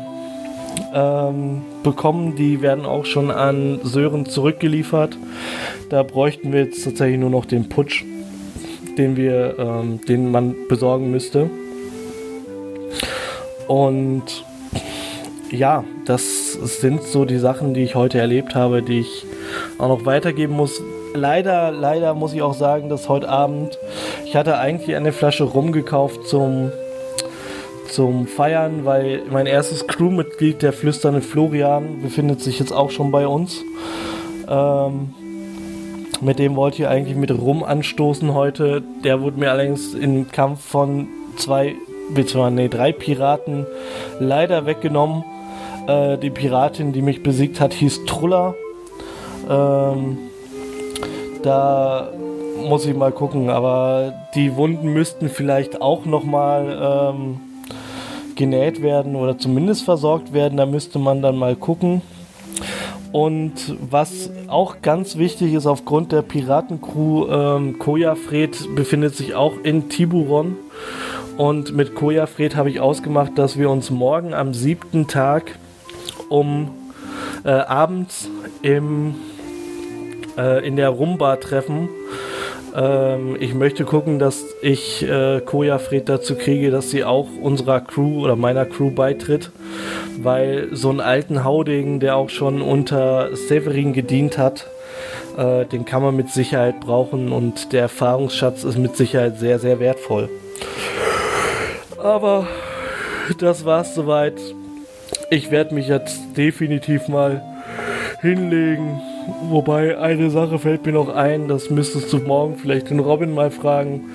ähm, 0.93 1.61
bekommen. 1.83 2.35
Die 2.35 2.61
werden 2.61 2.85
auch 2.85 3.05
schon 3.05 3.31
an 3.31 3.79
Sören 3.83 4.25
zurückgeliefert. 4.25 5.17
Da 5.89 6.03
bräuchten 6.03 6.51
wir 6.51 6.65
jetzt 6.65 6.83
tatsächlich 6.83 7.19
nur 7.19 7.29
noch 7.29 7.45
den 7.45 7.69
Putsch, 7.69 8.03
den 8.97 9.15
wir, 9.15 9.55
ähm, 9.57 9.99
den 10.07 10.31
man 10.31 10.55
besorgen 10.67 11.11
müsste. 11.11 11.49
Und 13.67 14.23
ja, 15.51 15.83
das 16.05 16.53
sind 16.53 17.03
so 17.03 17.25
die 17.25 17.37
Sachen, 17.37 17.73
die 17.73 17.83
ich 17.83 17.95
heute 17.95 18.19
erlebt 18.19 18.55
habe, 18.55 18.81
die 18.81 18.99
ich 19.01 19.25
auch 19.77 19.87
noch 19.87 20.05
weitergeben 20.05 20.55
muss. 20.55 20.81
Leider, 21.13 21.71
leider 21.71 22.13
muss 22.13 22.33
ich 22.33 22.41
auch 22.41 22.53
sagen, 22.53 22.89
dass 22.89 23.09
heute 23.09 23.29
Abend, 23.29 23.79
ich 24.25 24.35
hatte 24.35 24.57
eigentlich 24.57 24.95
eine 24.95 25.11
Flasche 25.11 25.43
rumgekauft 25.43 26.27
zum 26.27 26.71
zum 27.91 28.27
Feiern, 28.27 28.85
weil 28.85 29.23
mein 29.31 29.45
erstes 29.45 29.87
Crewmitglied, 29.87 30.61
der 30.61 30.73
flüsternde 30.73 31.21
Florian, 31.21 32.01
befindet 32.01 32.41
sich 32.41 32.59
jetzt 32.59 32.71
auch 32.71 32.91
schon 32.91 33.11
bei 33.11 33.27
uns. 33.27 33.63
Ähm, 34.47 35.13
mit 36.21 36.39
dem 36.39 36.55
wollte 36.55 36.81
ich 36.81 36.87
eigentlich 36.87 37.15
mit 37.15 37.31
Rum 37.31 37.63
anstoßen 37.63 38.33
heute. 38.33 38.83
Der 39.03 39.21
wurde 39.21 39.39
mir 39.39 39.51
allerdings 39.51 39.93
im 39.93 40.31
Kampf 40.31 40.61
von 40.61 41.07
zwei, 41.37 41.75
beziehungsweise 42.13 42.55
nee, 42.55 42.67
drei 42.67 42.91
Piraten 42.91 43.65
leider 44.19 44.65
weggenommen. 44.65 45.23
Äh, 45.87 46.17
die 46.17 46.29
Piratin, 46.29 46.91
die 46.91 47.01
mich 47.01 47.23
besiegt 47.23 47.61
hat, 47.61 47.73
hieß 47.73 48.05
Truller. 48.05 48.55
Ähm, 49.49 50.17
da 51.43 52.09
muss 52.67 52.85
ich 52.85 52.95
mal 52.95 53.11
gucken, 53.11 53.49
aber 53.49 54.13
die 54.35 54.55
Wunden 54.55 54.93
müssten 54.93 55.29
vielleicht 55.29 55.81
auch 55.81 56.05
noch 56.05 56.23
mal 56.23 57.13
ähm, 57.15 57.39
genäht 58.39 58.81
werden 58.81 59.17
oder 59.17 59.37
zumindest 59.37 59.83
versorgt 59.83 60.33
werden. 60.33 60.57
Da 60.57 60.65
müsste 60.65 60.97
man 60.97 61.21
dann 61.21 61.35
mal 61.35 61.55
gucken. 61.55 62.01
Und 63.11 63.53
was 63.91 64.31
auch 64.47 64.81
ganz 64.81 65.17
wichtig 65.17 65.53
ist, 65.53 65.65
aufgrund 65.65 66.11
der 66.11 66.21
Piratencrew, 66.21 67.27
ähm, 67.27 67.79
Kojafred 67.79 68.75
befindet 68.75 69.15
sich 69.15 69.35
auch 69.35 69.53
in 69.63 69.89
Tiburon. 69.89 70.55
Und 71.37 71.75
mit 71.75 71.95
Kojafred 71.95 72.55
habe 72.55 72.69
ich 72.69 72.79
ausgemacht, 72.79 73.37
dass 73.37 73.57
wir 73.57 73.69
uns 73.69 73.89
morgen 73.89 74.33
am 74.33 74.53
siebten 74.53 75.07
Tag 75.07 75.57
um 76.29 76.69
äh, 77.43 77.49
abends 77.49 78.29
im, 78.61 79.15
äh, 80.37 80.65
in 80.65 80.75
der 80.77 80.89
Rumba 80.89 81.35
treffen 81.37 81.89
ähm, 82.75 83.37
ich 83.39 83.53
möchte 83.53 83.85
gucken, 83.85 84.19
dass 84.19 84.43
ich 84.61 85.07
äh, 85.07 85.41
Koja 85.41 85.79
Fred 85.79 86.09
dazu 86.09 86.35
kriege, 86.35 86.71
dass 86.71 86.89
sie 86.89 87.03
auch 87.03 87.27
unserer 87.41 87.81
Crew 87.81 88.23
oder 88.23 88.35
meiner 88.35 88.65
Crew 88.65 88.91
beitritt. 88.91 89.51
Weil 90.21 90.69
so 90.71 90.89
einen 90.89 90.99
alten 90.99 91.43
Haudegen, 91.43 91.99
der 91.99 92.17
auch 92.17 92.29
schon 92.29 92.61
unter 92.61 93.35
Severin 93.35 93.93
gedient 93.93 94.37
hat, 94.37 94.67
äh, 95.37 95.65
den 95.65 95.85
kann 95.85 96.03
man 96.03 96.15
mit 96.15 96.29
Sicherheit 96.29 96.79
brauchen 96.81 97.31
und 97.31 97.71
der 97.71 97.83
Erfahrungsschatz 97.83 98.63
ist 98.63 98.77
mit 98.77 98.97
Sicherheit 98.97 99.39
sehr, 99.39 99.59
sehr 99.59 99.79
wertvoll. 99.79 100.29
Aber 101.97 102.47
das 103.39 103.65
war's 103.65 103.95
soweit. 103.95 104.39
Ich 105.29 105.51
werde 105.51 105.75
mich 105.75 105.87
jetzt 105.87 106.19
definitiv 106.35 107.07
mal 107.07 107.41
hinlegen 108.21 109.01
Wobei 109.49 109.97
eine 109.97 110.29
Sache 110.29 110.59
fällt 110.59 110.85
mir 110.85 110.93
noch 110.93 111.09
ein, 111.09 111.47
das 111.47 111.69
müsstest 111.69 112.11
du 112.13 112.17
morgen 112.17 112.57
vielleicht 112.57 112.89
den 112.89 112.99
Robin 112.99 113.33
mal 113.33 113.51
fragen. 113.51 114.09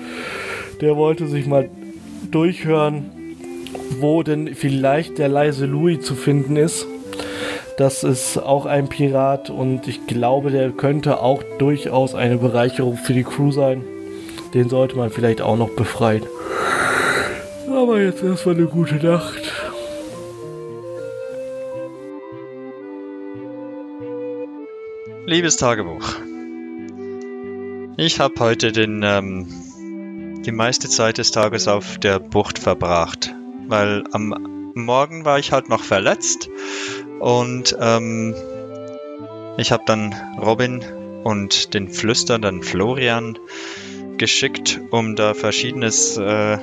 Der 0.81 0.95
wollte 0.97 1.27
sich 1.27 1.45
mal 1.47 1.69
durchhören, 2.31 3.11
wo 3.99 4.23
denn 4.23 4.55
vielleicht 4.55 5.17
der 5.17 5.29
leise 5.29 5.65
Louis 5.65 6.01
zu 6.01 6.15
finden 6.15 6.55
ist. 6.55 6.87
Das 7.77 8.03
ist 8.03 8.37
auch 8.37 8.65
ein 8.65 8.87
Pirat 8.87 9.49
und 9.49 9.87
ich 9.87 10.07
glaube, 10.07 10.49
der 10.51 10.69
könnte 10.71 11.19
auch 11.19 11.43
durchaus 11.57 12.15
eine 12.15 12.37
Bereicherung 12.37 12.97
für 12.97 13.13
die 13.13 13.23
Crew 13.23 13.51
sein. 13.51 13.83
Den 14.53 14.69
sollte 14.69 14.95
man 14.95 15.09
vielleicht 15.09 15.41
auch 15.41 15.57
noch 15.57 15.71
befreien. 15.71 16.23
Aber 17.69 17.99
jetzt 17.99 18.23
erstmal 18.23 18.55
eine 18.55 18.67
gute 18.67 18.95
Nacht. 18.95 19.64
Liebes 25.27 25.57
Tagebuch, 25.57 26.07
ich 27.97 28.19
habe 28.19 28.35
heute 28.39 28.71
den, 28.71 29.01
ähm, 29.01 29.47
die 30.45 30.51
meiste 30.51 30.87
Zeit 30.87 31.17
des 31.17 31.31
Tages 31.31 31.67
auf 31.67 31.97
der 31.97 32.19
Bucht 32.19 32.59
verbracht, 32.59 33.33
weil 33.67 34.03
am 34.11 34.71
Morgen 34.75 35.25
war 35.25 35.39
ich 35.39 35.51
halt 35.51 35.67
noch 35.67 35.81
verletzt 35.81 36.47
und 37.19 37.75
ähm, 37.79 38.35
ich 39.57 39.71
habe 39.71 39.81
dann 39.87 40.13
Robin 40.39 40.85
und 41.23 41.73
den 41.73 41.89
flüsternden 41.89 42.61
Florian 42.61 43.39
geschickt, 44.17 44.79
um 44.91 45.15
da 45.15 45.33
verschiedenes 45.33 46.17
äh, 46.17 46.59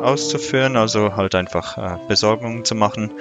auszuführen, 0.00 0.76
also 0.76 1.16
halt 1.16 1.34
einfach 1.34 1.76
äh, 1.76 1.98
Besorgungen 2.08 2.64
zu 2.64 2.74
machen. 2.74 3.12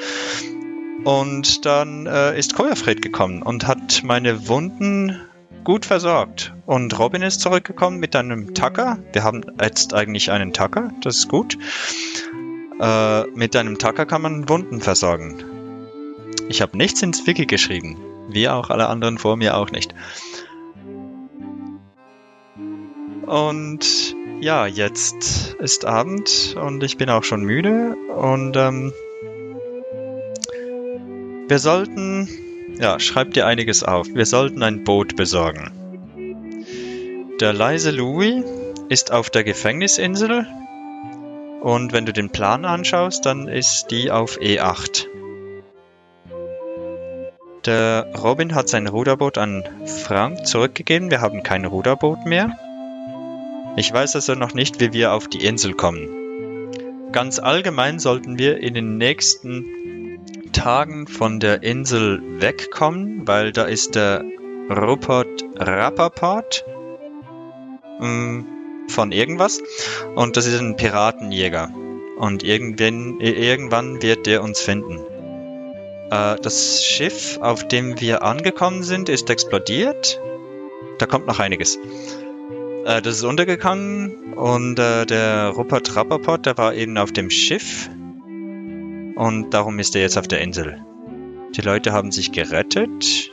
Und 1.05 1.65
dann 1.67 2.07
äh, 2.07 2.37
ist 2.37 2.55
Koyafred 2.55 3.03
gekommen 3.03 3.43
und 3.43 3.67
hat 3.67 4.01
meine 4.03 4.47
Wunden 4.47 5.21
gut 5.63 5.85
versorgt. 5.85 6.53
Und 6.65 6.97
Robin 6.97 7.21
ist 7.21 7.41
zurückgekommen 7.41 7.99
mit 7.99 8.15
einem 8.15 8.55
Tacker. 8.55 8.97
Wir 9.13 9.23
haben 9.23 9.41
jetzt 9.61 9.93
eigentlich 9.93 10.31
einen 10.31 10.51
Tacker, 10.51 10.91
das 11.01 11.17
ist 11.17 11.29
gut. 11.29 11.59
Äh, 12.79 13.23
mit 13.35 13.55
einem 13.55 13.77
Tacker 13.77 14.07
kann 14.07 14.23
man 14.23 14.49
Wunden 14.49 14.81
versorgen. 14.81 15.43
Ich 16.49 16.63
habe 16.63 16.75
nichts 16.75 17.03
ins 17.03 17.27
Wiki 17.27 17.45
geschrieben. 17.45 17.97
Wie 18.29 18.49
auch 18.49 18.71
alle 18.71 18.87
anderen 18.87 19.19
vor 19.19 19.37
mir 19.37 19.57
auch 19.57 19.69
nicht. 19.69 19.93
Und 23.27 24.15
ja, 24.41 24.65
jetzt 24.65 25.55
ist 25.59 25.85
Abend 25.85 26.55
und 26.59 26.83
ich 26.83 26.97
bin 26.97 27.11
auch 27.11 27.23
schon 27.23 27.43
müde 27.43 27.95
und 28.15 28.57
ähm, 28.57 28.91
wir 31.47 31.59
sollten, 31.59 32.29
ja, 32.79 32.99
schreib 32.99 33.33
dir 33.33 33.45
einiges 33.45 33.83
auf. 33.83 34.07
Wir 34.13 34.25
sollten 34.25 34.63
ein 34.63 34.83
Boot 34.83 35.15
besorgen. 35.15 35.71
Der 37.39 37.53
leise 37.53 37.91
Louis 37.91 38.43
ist 38.89 39.11
auf 39.11 39.29
der 39.29 39.43
Gefängnisinsel 39.43 40.47
und 41.61 41.93
wenn 41.93 42.05
du 42.05 42.13
den 42.13 42.29
Plan 42.29 42.63
anschaust, 42.63 43.25
dann 43.25 43.47
ist 43.47 43.87
die 43.91 44.11
auf 44.11 44.39
E8. 44.39 45.07
Der 47.65 48.07
Robin 48.21 48.53
hat 48.53 48.69
sein 48.69 48.87
Ruderboot 48.87 49.39
an 49.39 49.63
Frank 49.85 50.45
zurückgegeben. 50.45 51.09
Wir 51.09 51.21
haben 51.21 51.41
kein 51.41 51.65
Ruderboot 51.65 52.25
mehr. 52.25 52.51
Ich 53.77 53.91
weiß 53.91 54.15
also 54.15 54.35
noch 54.35 54.53
nicht, 54.53 54.79
wie 54.79 54.93
wir 54.93 55.13
auf 55.13 55.27
die 55.27 55.43
Insel 55.43 55.73
kommen. 55.73 57.11
Ganz 57.11 57.39
allgemein 57.39 57.97
sollten 57.97 58.37
wir 58.37 58.59
in 58.59 58.75
den 58.75 58.97
nächsten 58.97 59.65
Tagen 60.55 61.05
von 61.05 61.41
der 61.41 61.63
Insel 61.63 62.21
wegkommen, 62.39 63.27
weil 63.27 63.51
da 63.51 63.65
ist 63.65 63.95
der 63.95 64.23
Rupert 64.69 65.43
Rappaport 65.57 66.63
ähm, 68.01 68.45
von 68.87 69.11
irgendwas 69.11 69.61
und 70.15 70.37
das 70.37 70.47
ist 70.47 70.57
ein 70.57 70.77
Piratenjäger 70.77 71.71
und 72.17 72.43
irgendwann, 72.43 73.19
irgendwann 73.19 74.01
wird 74.01 74.27
der 74.27 74.41
uns 74.43 74.61
finden. 74.61 75.01
Äh, 76.09 76.37
das 76.41 76.85
Schiff, 76.85 77.37
auf 77.41 77.67
dem 77.67 77.99
wir 77.99 78.23
angekommen 78.23 78.83
sind, 78.83 79.09
ist 79.09 79.29
explodiert. 79.29 80.21
Da 80.99 81.05
kommt 81.05 81.27
noch 81.27 81.39
einiges. 81.39 81.77
Äh, 82.85 83.01
das 83.01 83.17
ist 83.17 83.23
untergegangen 83.25 84.33
und 84.35 84.79
äh, 84.79 85.05
der 85.05 85.49
Rupert 85.49 85.97
Rappaport, 85.97 86.45
der 86.45 86.57
war 86.57 86.73
eben 86.73 86.97
auf 86.97 87.11
dem 87.11 87.29
Schiff 87.29 87.89
und 89.15 89.53
darum 89.53 89.79
ist 89.79 89.95
er 89.95 90.01
jetzt 90.01 90.17
auf 90.17 90.27
der 90.27 90.41
Insel. 90.41 90.81
Die 91.55 91.61
Leute 91.61 91.93
haben 91.93 92.11
sich 92.11 92.31
gerettet. 92.31 93.31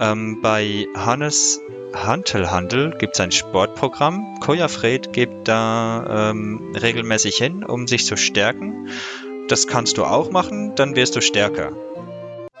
Ähm, 0.00 0.40
bei 0.40 0.86
Hannes 0.94 1.60
Hantelhandel 1.94 2.94
gibt 2.98 3.14
es 3.14 3.20
ein 3.20 3.32
Sportprogramm. 3.32 4.38
Kojafred 4.40 5.12
geht 5.12 5.30
da 5.44 6.30
ähm, 6.30 6.74
regelmäßig 6.80 7.36
hin, 7.36 7.64
um 7.64 7.88
sich 7.88 8.06
zu 8.06 8.16
stärken. 8.16 8.88
Das 9.48 9.66
kannst 9.66 9.96
du 9.98 10.04
auch 10.04 10.30
machen, 10.30 10.74
dann 10.74 10.94
wirst 10.94 11.16
du 11.16 11.20
stärker. 11.20 11.72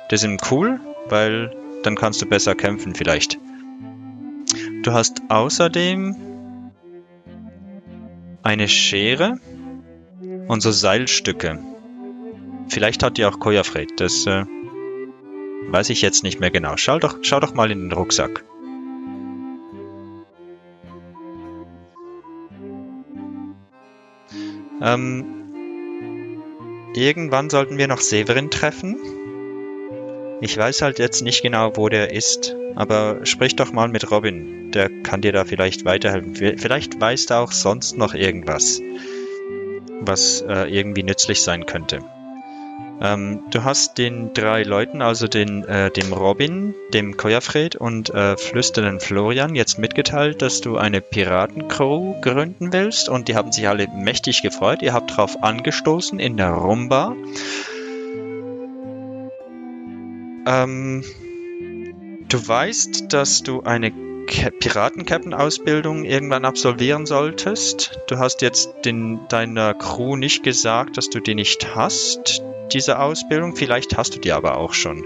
Das 0.08 0.22
ist 0.22 0.50
cool, 0.50 0.80
weil 1.08 1.54
dann 1.82 1.94
kannst 1.94 2.22
du 2.22 2.26
besser 2.26 2.54
kämpfen 2.54 2.94
vielleicht. 2.94 3.38
Du 4.82 4.92
hast 4.92 5.22
außerdem 5.28 6.16
eine 8.42 8.68
Schere 8.68 9.38
und 10.48 10.62
so 10.62 10.70
Seilstücke. 10.70 11.58
Vielleicht 12.68 13.02
hat 13.02 13.16
die 13.16 13.24
auch 13.24 13.38
Kojafred. 13.38 14.00
Das 14.00 14.26
äh, 14.26 14.44
weiß 15.68 15.90
ich 15.90 16.02
jetzt 16.02 16.22
nicht 16.22 16.40
mehr 16.40 16.50
genau. 16.50 16.76
Schau 16.76 16.98
doch, 16.98 17.18
schau 17.22 17.40
doch 17.40 17.54
mal 17.54 17.70
in 17.70 17.80
den 17.80 17.92
Rucksack. 17.92 18.44
Ähm, 24.80 25.24
irgendwann 26.94 27.50
sollten 27.50 27.78
wir 27.78 27.88
noch 27.88 28.00
Severin 28.00 28.50
treffen. 28.50 28.96
Ich 30.40 30.56
weiß 30.56 30.82
halt 30.82 30.98
jetzt 30.98 31.22
nicht 31.22 31.42
genau, 31.42 31.72
wo 31.76 31.88
der 31.88 32.12
ist, 32.12 32.54
aber 32.76 33.26
sprich 33.26 33.56
doch 33.56 33.72
mal 33.72 33.88
mit 33.88 34.10
Robin. 34.10 34.70
Der 34.70 34.88
kann 35.02 35.20
dir 35.20 35.32
da 35.32 35.44
vielleicht 35.44 35.84
weiterhelfen. 35.84 36.36
Vielleicht 36.36 37.00
weiß 37.00 37.26
er 37.26 37.40
auch 37.40 37.50
sonst 37.50 37.98
noch 37.98 38.14
irgendwas, 38.14 38.80
was 40.00 40.42
äh, 40.42 40.68
irgendwie 40.68 41.02
nützlich 41.02 41.42
sein 41.42 41.66
könnte. 41.66 42.04
Ähm, 43.00 43.42
du 43.50 43.62
hast 43.62 43.96
den 43.96 44.34
drei 44.34 44.64
Leuten, 44.64 45.02
also 45.02 45.28
den, 45.28 45.64
äh, 45.64 45.90
dem 45.90 46.12
Robin, 46.12 46.74
dem 46.92 47.16
Koyafred 47.16 47.76
und 47.76 48.10
äh, 48.10 48.36
flüsternden 48.36 48.98
Florian 48.98 49.54
jetzt 49.54 49.78
mitgeteilt, 49.78 50.42
dass 50.42 50.60
du 50.60 50.76
eine 50.76 51.00
Piratencrew 51.00 52.20
gründen 52.20 52.72
willst 52.72 53.08
und 53.08 53.28
die 53.28 53.36
haben 53.36 53.52
sich 53.52 53.68
alle 53.68 53.86
mächtig 53.88 54.42
gefreut. 54.42 54.82
Ihr 54.82 54.94
habt 54.94 55.16
drauf 55.16 55.42
angestoßen 55.42 56.18
in 56.18 56.36
der 56.36 56.50
Rumba. 56.50 57.14
Ähm, 60.46 61.04
du 62.28 62.48
weißt, 62.48 63.12
dass 63.12 63.44
du 63.44 63.62
eine 63.62 63.92
Piraten-Captain-Ausbildung 64.26 66.04
irgendwann 66.04 66.44
absolvieren 66.44 67.06
solltest. 67.06 67.98
Du 68.08 68.18
hast 68.18 68.42
jetzt 68.42 68.70
den, 68.84 69.20
deiner 69.28 69.72
Crew 69.72 70.16
nicht 70.16 70.42
gesagt, 70.42 70.96
dass 70.96 71.08
du 71.10 71.20
die 71.20 71.34
nicht 71.34 71.76
hast 71.76 72.42
diese 72.72 72.98
Ausbildung. 72.98 73.56
Vielleicht 73.56 73.96
hast 73.96 74.14
du 74.14 74.20
die 74.20 74.32
aber 74.32 74.56
auch 74.56 74.72
schon. 74.72 75.04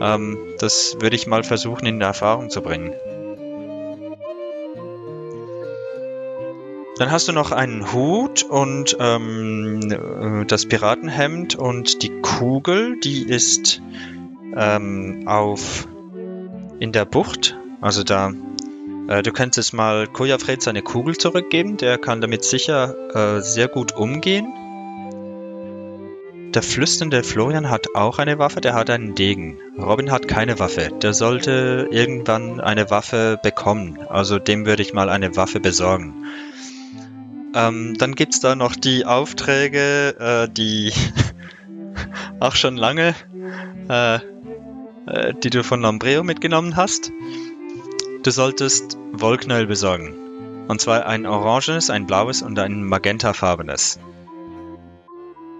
Ähm, 0.00 0.38
das 0.58 0.96
würde 1.00 1.16
ich 1.16 1.26
mal 1.26 1.42
versuchen 1.42 1.86
in 1.86 2.00
Erfahrung 2.00 2.50
zu 2.50 2.62
bringen. 2.62 2.92
Dann 6.98 7.12
hast 7.12 7.28
du 7.28 7.32
noch 7.32 7.52
einen 7.52 7.92
Hut 7.92 8.42
und 8.42 8.96
ähm, 8.98 10.44
das 10.48 10.66
Piratenhemd 10.66 11.54
und 11.54 12.02
die 12.02 12.20
Kugel, 12.22 12.98
die 12.98 13.22
ist 13.22 13.80
ähm, 14.56 15.22
auf 15.26 15.86
in 16.80 16.90
der 16.90 17.04
Bucht. 17.04 17.56
Also 17.80 18.02
da, 18.02 18.32
äh, 19.06 19.22
du 19.22 19.30
könntest 19.30 19.74
mal 19.74 20.08
Kojafred 20.08 20.60
seine 20.60 20.82
Kugel 20.82 21.16
zurückgeben. 21.16 21.76
Der 21.76 21.98
kann 21.98 22.20
damit 22.20 22.44
sicher 22.44 22.96
äh, 23.14 23.42
sehr 23.42 23.68
gut 23.68 23.94
umgehen. 23.94 24.52
Der 26.54 26.62
flüsternde 26.62 27.22
Florian 27.22 27.68
hat 27.68 27.94
auch 27.94 28.18
eine 28.18 28.38
Waffe, 28.38 28.62
der 28.62 28.72
hat 28.72 28.88
einen 28.88 29.14
Degen. 29.14 29.58
Robin 29.78 30.10
hat 30.10 30.28
keine 30.28 30.58
Waffe. 30.58 30.88
Der 31.02 31.12
sollte 31.12 31.88
irgendwann 31.90 32.60
eine 32.60 32.90
Waffe 32.90 33.38
bekommen. 33.42 33.98
Also 34.08 34.38
dem 34.38 34.64
würde 34.64 34.82
ich 34.82 34.94
mal 34.94 35.10
eine 35.10 35.36
Waffe 35.36 35.60
besorgen. 35.60 36.24
Ähm, 37.54 37.96
dann 37.98 38.14
gibt's 38.14 38.40
da 38.40 38.56
noch 38.56 38.76
die 38.76 39.04
Aufträge, 39.04 40.16
äh, 40.18 40.48
die 40.50 40.92
auch 42.40 42.54
schon 42.54 42.76
lange, 42.78 43.14
äh, 43.90 44.16
äh, 45.06 45.34
die 45.42 45.50
du 45.50 45.62
von 45.62 45.82
Lambreo 45.82 46.22
mitgenommen 46.22 46.76
hast. 46.76 47.12
Du 48.22 48.30
solltest 48.30 48.96
Wollknäuel 49.12 49.66
besorgen. 49.66 50.14
Und 50.66 50.80
zwar 50.80 51.06
ein 51.06 51.26
orangenes, 51.26 51.90
ein 51.90 52.06
blaues 52.06 52.40
und 52.42 52.58
ein 52.58 52.84
magentafarbenes. 52.84 53.98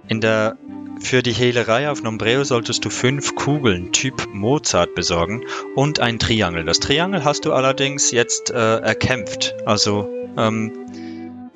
In 0.09 0.21
der 0.21 0.57
für 1.01 1.23
die 1.23 1.31
Hehlerei 1.31 1.89
auf 1.89 2.03
Nombreo 2.03 2.43
solltest 2.43 2.83
du 2.83 2.89
fünf 2.89 3.35
Kugeln 3.35 3.93
Typ 3.93 4.27
Mozart 4.33 4.95
besorgen 4.95 5.45
und 5.75 5.99
ein 5.99 6.19
Triangel. 6.19 6.65
Das 6.65 6.79
Triangel 6.79 7.23
hast 7.23 7.45
du 7.45 7.53
allerdings 7.53 8.11
jetzt 8.11 8.49
äh, 8.49 8.79
erkämpft, 8.79 9.55
also 9.65 10.09
ähm, 10.35 10.73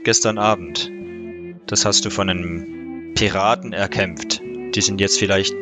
gestern 0.03 0.37
Abend. 0.37 0.89
Das 1.65 1.83
hast 1.83 2.05
du 2.05 2.09
von 2.09 2.29
einem 2.29 3.13
Piraten 3.15 3.73
erkämpft. 3.73 4.41
Die 4.75 4.81
sind 4.81 5.01
jetzt 5.01 5.19
vielleicht... 5.19 5.53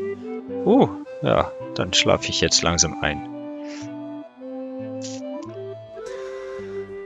Uh, 0.66 0.90
ja, 1.24 1.52
dann 1.76 1.94
schlafe 1.94 2.30
ich 2.30 2.42
jetzt 2.42 2.62
langsam 2.62 3.02
ein. 3.02 3.28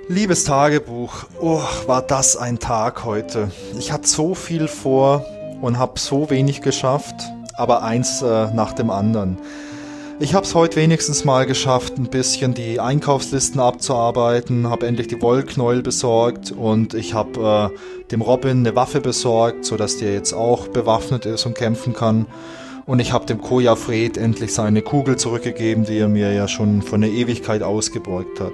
Liebes 0.07 0.43
Tagebuch, 0.43 1.25
oh, 1.39 1.63
war 1.87 2.01
das 2.01 2.37
ein 2.37 2.59
Tag 2.59 3.05
heute. 3.05 3.51
Ich 3.79 3.91
hatte 3.91 4.07
so 4.07 4.35
viel 4.35 4.67
vor, 4.67 5.25
und 5.61 5.79
habe 5.79 5.99
so 5.99 6.29
wenig 6.29 6.61
geschafft, 6.61 7.15
aber 7.55 7.83
eins 7.83 8.21
äh, 8.21 8.53
nach 8.53 8.73
dem 8.73 8.89
anderen. 8.89 9.37
Ich 10.17 10.33
habe 10.33 10.45
es 10.45 10.55
heute 10.55 10.77
wenigstens 10.77 11.25
mal 11.25 11.45
geschafft, 11.45 11.97
ein 11.97 12.09
bisschen 12.09 12.53
die 12.53 12.79
Einkaufslisten 12.79 13.59
abzuarbeiten, 13.59 14.69
habe 14.69 14.87
endlich 14.87 15.07
die 15.07 15.21
Wollknäuel 15.21 15.81
besorgt 15.81 16.51
und 16.53 16.93
ich 16.93 17.13
habe 17.13 17.71
äh, 17.73 18.05
dem 18.11 18.21
Robin 18.21 18.59
eine 18.59 18.77
Waffe 18.77 19.01
besorgt, 19.01 19.65
sodass 19.65 19.97
der 19.97 20.13
jetzt 20.13 20.33
auch 20.33 20.69
bewaffnet 20.69 21.25
ist 21.25 21.45
und 21.45 21.55
kämpfen 21.55 21.93
kann. 21.93 22.27
Und 22.85 22.99
ich 22.99 23.11
habe 23.11 23.25
dem 23.25 23.41
Koja 23.41 23.75
Fred 23.75 24.15
endlich 24.15 24.53
seine 24.53 24.81
Kugel 24.81 25.17
zurückgegeben, 25.17 25.83
die 25.83 25.97
er 25.97 26.07
mir 26.07 26.31
ja 26.31 26.47
schon 26.47 26.81
vor 26.81 26.95
einer 26.95 27.07
Ewigkeit 27.07 27.61
ausgebeugt 27.61 28.39
hat. 28.39 28.53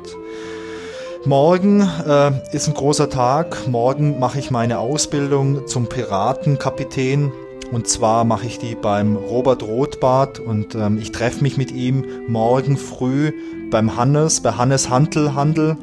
Morgen 1.25 1.81
äh, 1.81 2.31
ist 2.51 2.67
ein 2.67 2.73
großer 2.73 3.07
Tag. 3.07 3.67
Morgen 3.67 4.19
mache 4.19 4.39
ich 4.39 4.49
meine 4.49 4.79
Ausbildung 4.79 5.67
zum 5.67 5.87
Piratenkapitän. 5.87 7.31
Und 7.71 7.87
zwar 7.87 8.23
mache 8.23 8.47
ich 8.47 8.57
die 8.57 8.73
beim 8.73 9.15
Robert 9.15 9.61
Rothbart 9.61 10.39
und 10.39 10.73
ähm, 10.73 10.97
ich 10.99 11.11
treffe 11.11 11.43
mich 11.43 11.57
mit 11.57 11.71
ihm 11.71 12.05
morgen 12.27 12.75
früh 12.75 13.33
beim 13.69 13.95
Hannes, 13.97 14.41
bei 14.41 14.53
Hannes 14.53 14.89
Handelhandel. 14.89 15.77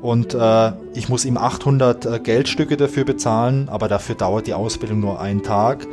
Und 0.00 0.32
äh, 0.32 0.72
ich 0.94 1.08
muss 1.08 1.24
ihm 1.24 1.38
800 1.38 2.06
äh, 2.06 2.20
Geldstücke 2.20 2.76
dafür 2.76 3.04
bezahlen, 3.04 3.68
aber 3.68 3.88
dafür 3.88 4.14
dauert 4.14 4.46
die 4.46 4.54
Ausbildung 4.54 5.00
nur 5.00 5.20
einen 5.20 5.42
Tag. 5.42 5.88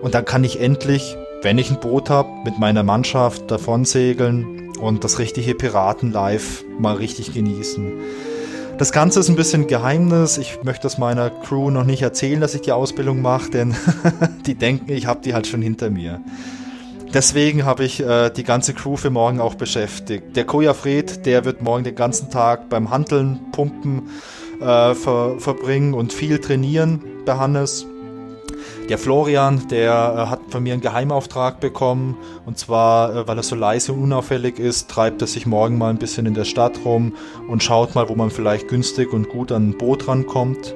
Und 0.00 0.14
dann 0.14 0.24
kann 0.24 0.42
ich 0.42 0.58
endlich, 0.58 1.18
wenn 1.42 1.58
ich 1.58 1.70
ein 1.70 1.80
Boot 1.80 2.08
habe, 2.08 2.30
mit 2.46 2.58
meiner 2.58 2.82
Mannschaft 2.82 3.50
davon 3.50 3.84
segeln 3.84 4.72
und 4.80 5.04
das 5.04 5.18
richtige 5.18 5.54
Piratenlife 5.54 6.64
mal 6.78 6.94
richtig 6.94 7.34
genießen. 7.34 7.92
Das 8.78 8.92
Ganze 8.92 9.18
ist 9.18 9.28
ein 9.28 9.34
bisschen 9.34 9.66
Geheimnis. 9.66 10.38
Ich 10.38 10.62
möchte 10.62 10.86
es 10.86 10.98
meiner 10.98 11.30
Crew 11.30 11.68
noch 11.70 11.82
nicht 11.82 12.02
erzählen, 12.02 12.40
dass 12.40 12.54
ich 12.54 12.60
die 12.60 12.70
Ausbildung 12.70 13.20
mache, 13.20 13.50
denn 13.50 13.74
die 14.46 14.54
denken, 14.54 14.92
ich 14.92 15.06
habe 15.06 15.20
die 15.20 15.34
halt 15.34 15.48
schon 15.48 15.60
hinter 15.60 15.90
mir. 15.90 16.20
Deswegen 17.12 17.64
habe 17.64 17.82
ich 17.82 17.98
äh, 17.98 18.30
die 18.30 18.44
ganze 18.44 18.74
Crew 18.74 18.96
für 18.96 19.10
morgen 19.10 19.40
auch 19.40 19.56
beschäftigt. 19.56 20.36
Der 20.36 20.44
Koja 20.44 20.74
Fred, 20.74 21.26
der 21.26 21.44
wird 21.44 21.60
morgen 21.60 21.82
den 21.82 21.96
ganzen 21.96 22.30
Tag 22.30 22.68
beim 22.68 22.90
Handeln, 22.90 23.40
Pumpen 23.50 24.10
äh, 24.60 24.94
ver 24.94 25.40
verbringen 25.40 25.92
und 25.92 26.12
viel 26.12 26.38
trainieren 26.38 27.02
bei 27.26 27.34
Hannes. 27.34 27.84
Der 28.88 28.98
Florian, 28.98 29.68
der 29.68 29.90
äh, 29.92 30.30
hat 30.30 30.40
von 30.48 30.62
mir 30.62 30.72
einen 30.72 30.82
Geheimauftrag 30.82 31.60
bekommen. 31.60 32.16
Und 32.46 32.58
zwar, 32.58 33.14
äh, 33.14 33.28
weil 33.28 33.36
er 33.36 33.42
so 33.42 33.54
leise 33.54 33.92
und 33.92 34.02
unauffällig 34.02 34.58
ist, 34.58 34.88
treibt 34.90 35.20
er 35.20 35.26
sich 35.26 35.46
morgen 35.46 35.76
mal 35.76 35.90
ein 35.90 35.98
bisschen 35.98 36.26
in 36.26 36.34
der 36.34 36.44
Stadt 36.44 36.80
rum 36.84 37.14
und 37.48 37.62
schaut 37.62 37.94
mal, 37.94 38.08
wo 38.08 38.14
man 38.14 38.30
vielleicht 38.30 38.68
günstig 38.68 39.12
und 39.12 39.28
gut 39.28 39.52
an 39.52 39.70
ein 39.70 39.78
Boot 39.78 40.08
rankommt. 40.08 40.74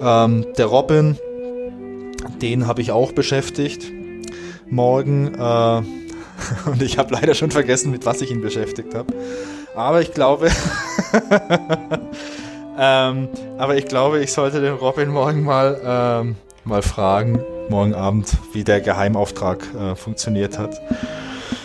Ähm, 0.00 0.46
der 0.56 0.66
Robin, 0.66 1.18
den 2.40 2.66
habe 2.66 2.80
ich 2.80 2.92
auch 2.92 3.12
beschäftigt. 3.12 3.92
Morgen. 4.68 5.34
Äh, 5.34 5.82
und 6.70 6.82
ich 6.82 6.98
habe 6.98 7.14
leider 7.14 7.34
schon 7.34 7.50
vergessen, 7.50 7.90
mit 7.90 8.06
was 8.06 8.20
ich 8.20 8.30
ihn 8.30 8.40
beschäftigt 8.40 8.94
habe. 8.94 9.12
Aber 9.74 10.00
ich 10.00 10.14
glaube. 10.14 10.50
ähm, 12.78 13.28
aber 13.58 13.76
ich 13.76 13.86
glaube, 13.86 14.20
ich 14.20 14.32
sollte 14.32 14.60
den 14.60 14.74
Robin 14.74 15.10
morgen 15.10 15.42
mal. 15.42 15.80
Ähm, 15.84 16.36
mal 16.64 16.82
fragen, 16.82 17.40
morgen 17.68 17.94
Abend, 17.94 18.36
wie 18.52 18.64
der 18.64 18.80
Geheimauftrag 18.80 19.66
äh, 19.74 19.94
funktioniert 19.94 20.58
hat. 20.58 20.80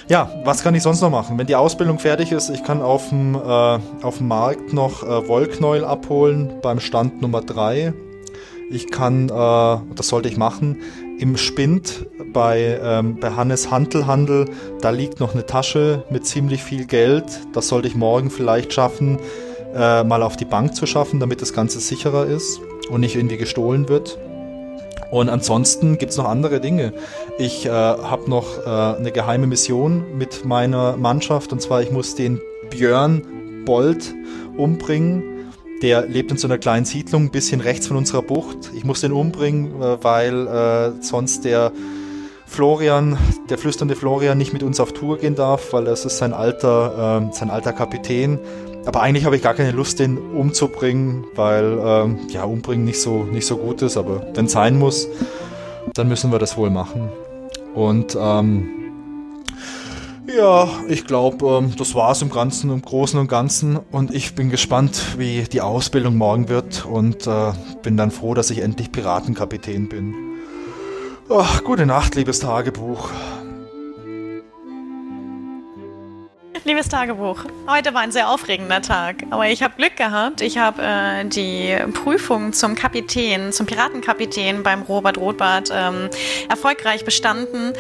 Ja, 0.08 0.30
was 0.44 0.62
kann 0.62 0.76
ich 0.76 0.84
sonst 0.84 1.02
noch 1.02 1.10
machen? 1.10 1.38
Wenn 1.38 1.48
die 1.48 1.56
Ausbildung 1.56 1.98
fertig 1.98 2.32
ist, 2.32 2.50
ich 2.50 2.64
kann 2.64 2.82
auf 2.82 3.10
dem, 3.10 3.36
äh, 3.36 3.40
auf 4.04 4.20
dem 4.20 4.28
Markt 4.28 4.72
noch 4.72 5.04
äh, 5.04 5.28
Wollknäuel 5.28 5.84
abholen 5.84 6.54
beim 6.62 6.80
Stand 6.80 7.22
Nummer 7.22 7.42
3. 7.42 7.94
Ich 8.70 8.92
kann, 8.92 9.30
äh, 9.30 9.32
das 9.96 10.08
sollte 10.08 10.30
ich 10.30 10.38
machen, 10.38 10.78
im 11.18 11.38
Spind 11.38 12.06
bei, 12.34 12.80
ähm, 12.84 13.18
bei 13.20 13.32
Hannes 13.32 13.72
Handelhandel, 13.72 14.46
da 14.82 14.90
liegt 14.90 15.20
noch 15.20 15.34
eine 15.34 15.46
Tasche 15.46 16.04
mit 16.10 16.26
ziemlich 16.26 16.64
viel 16.64 16.86
Geld. 16.86 17.26
Das 17.54 17.70
sollte 17.70 17.88
ich 17.88 17.96
morgen 17.96 18.30
vielleicht 18.30 18.74
schaffen, 18.74 19.18
äh, 19.74 20.04
mal 20.04 20.22
auf 20.22 20.36
die 20.36 20.46
Bank 20.46 20.76
zu 20.76 20.86
schaffen, 20.86 21.20
damit 21.20 21.42
das 21.42 21.54
Ganze 21.54 21.80
sicherer 21.80 22.26
ist 22.26 22.60
und 22.90 23.02
nicht 23.02 23.16
irgendwie 23.16 23.38
gestohlen 23.38 23.90
wird. 23.90 24.20
Und 25.16 25.30
ansonsten 25.30 25.98
gibt 25.98 26.12
es 26.12 26.18
noch 26.18 26.28
andere 26.28 26.60
Dinge. 26.60 26.92
Ich 27.38 27.66
äh, 27.66 27.70
habe 27.70 28.30
noch 28.30 28.66
äh, 28.66 28.98
eine 28.98 29.14
geheime 29.14 29.48
Mission 29.48 30.04
mit 30.18 30.44
meiner 30.44 30.98
Mannschaft 30.98 31.54
und 31.54 31.62
zwar 31.62 31.82
ich 31.82 31.90
muss 31.90 32.16
den 32.16 32.42
Björn 32.70 33.22
Bold 33.64 34.14
umbringen. 34.58 35.24
Der 35.82 36.06
lebt 36.06 36.32
in 36.32 36.38
so 36.38 36.50
einer 36.50 36.58
kleinen 36.58 36.84
Siedlung, 36.84 37.24
ein 37.24 37.32
bisschen 37.32 37.62
rechts 37.62 37.88
von 37.88 37.96
unserer 37.96 38.24
Bucht. 38.24 38.72
Ich 38.76 38.84
muss 38.84 39.00
den 39.00 39.14
umbringen, 39.14 39.82
äh, 39.82 40.04
weil 40.04 40.48
äh, 40.48 41.02
sonst 41.02 41.46
der 41.46 41.72
Florian, 42.46 43.18
der 43.50 43.58
flüsternde 43.58 43.96
Florian, 43.96 44.38
nicht 44.38 44.52
mit 44.52 44.64
uns 44.64 44.82
auf 44.82 44.92
Tour 44.92 45.18
gehen 45.18 45.36
darf, 45.36 45.72
weil 45.72 45.86
das 45.86 46.04
ist 46.04 46.18
sein 46.18 46.34
alter, 46.34 47.30
äh, 47.32 47.34
sein 47.34 47.52
alter 47.52 47.72
Kapitän. 47.72 48.38
Aber 48.86 49.02
eigentlich 49.02 49.26
habe 49.26 49.36
ich 49.36 49.42
gar 49.42 49.54
keine 49.54 49.72
Lust, 49.72 50.00
den 50.00 50.18
umzubringen, 50.18 51.26
weil 51.36 51.78
ähm, 51.84 52.20
ja 52.30 52.44
umbringen 52.44 52.86
nicht 52.86 53.02
so 53.02 53.24
nicht 53.24 53.46
so 53.46 53.58
gut 53.58 53.82
ist, 53.82 53.98
aber 53.98 54.26
wenn 54.34 54.46
es 54.46 54.52
sein 54.52 54.78
muss. 54.78 55.08
dann 55.94 56.08
müssen 56.08 56.32
wir 56.32 56.40
das 56.40 56.58
wohl 56.58 56.70
machen. 56.70 57.10
Und 57.74 58.18
ähm, 58.20 58.70
ja, 60.28 60.68
ich 60.88 61.06
glaube, 61.06 61.46
ähm, 61.46 61.76
das 61.78 61.94
war's 61.96 62.22
im 62.22 62.30
Ganzen, 62.30 62.72
im 62.72 62.82
Großen 62.82 63.20
und 63.20 63.28
Ganzen. 63.28 63.78
Und 63.92 64.14
ich 64.14 64.36
bin 64.36 64.50
gespannt, 64.50 65.18
wie 65.18 65.44
die 65.44 65.62
Ausbildung 65.62 66.16
morgen 66.16 66.50
wird. 66.50 66.86
Und 66.86 67.28
äh, 67.28 67.54
bin 67.84 67.96
dann 67.96 68.12
froh, 68.12 68.34
dass 68.34 68.50
ich 68.50 68.60
endlich 68.60 68.92
Piratenkapitän 68.92 69.88
bin. 69.88 70.14
Ach, 71.30 71.64
gute 71.64 71.86
Nacht, 71.86 72.16
liebes 72.16 72.40
Tagebuch. 72.40 73.10
Liebes 76.66 76.90
Tagebuch, 76.90 77.46
heute 77.68 77.94
war 77.94 78.02
ein 78.02 78.12
sehr 78.12 78.28
aufregender 78.28 78.82
Tag, 78.82 79.18
aber 79.30 79.48
ich 79.50 79.62
habe 79.62 79.76
Glück 79.78 79.96
gehabt. 79.98 80.42
Ich 80.42 80.58
habe 80.58 80.82
äh, 80.82 81.24
die 81.24 81.78
Prüfung 81.94 82.54
zum 82.54 82.74
Kapitän, 82.74 83.52
zum 83.52 83.68
Piratenkapitän 83.68 84.64
beim 84.64 84.82
Robert 84.82 85.20
Rothbart 85.20 85.70
ähm, 85.72 86.10
erfolgreich 86.50 87.06
bestanden. 87.06 87.74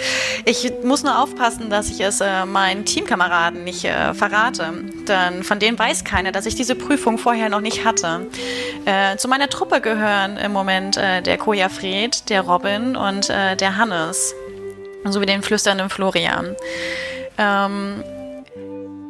Ich 0.45 0.71
muss 0.83 1.01
nur 1.01 1.19
aufpassen, 1.19 1.71
dass 1.71 1.89
ich 1.89 1.99
es 1.99 2.21
äh, 2.21 2.45
meinen 2.45 2.85
Teamkameraden 2.85 3.63
nicht 3.63 3.85
äh, 3.85 4.13
verrate, 4.13 4.71
denn 5.07 5.41
von 5.41 5.57
denen 5.57 5.79
weiß 5.79 6.03
keiner, 6.03 6.31
dass 6.31 6.45
ich 6.45 6.53
diese 6.53 6.75
Prüfung 6.75 7.17
vorher 7.17 7.49
noch 7.49 7.61
nicht 7.61 7.85
hatte. 7.85 8.27
Äh, 8.85 9.17
zu 9.17 9.27
meiner 9.27 9.49
Truppe 9.49 9.81
gehören 9.81 10.37
im 10.37 10.53
Moment 10.53 10.95
äh, 10.95 11.23
der 11.23 11.39
Koja 11.39 11.69
Fred, 11.69 12.29
der 12.29 12.41
Robin 12.41 12.95
und 12.95 13.31
äh, 13.31 13.55
der 13.55 13.77
Hannes, 13.77 14.35
sowie 15.05 15.25
den 15.25 15.41
flüsternden 15.41 15.89
Florian. 15.89 16.55
Ähm, 17.39 18.03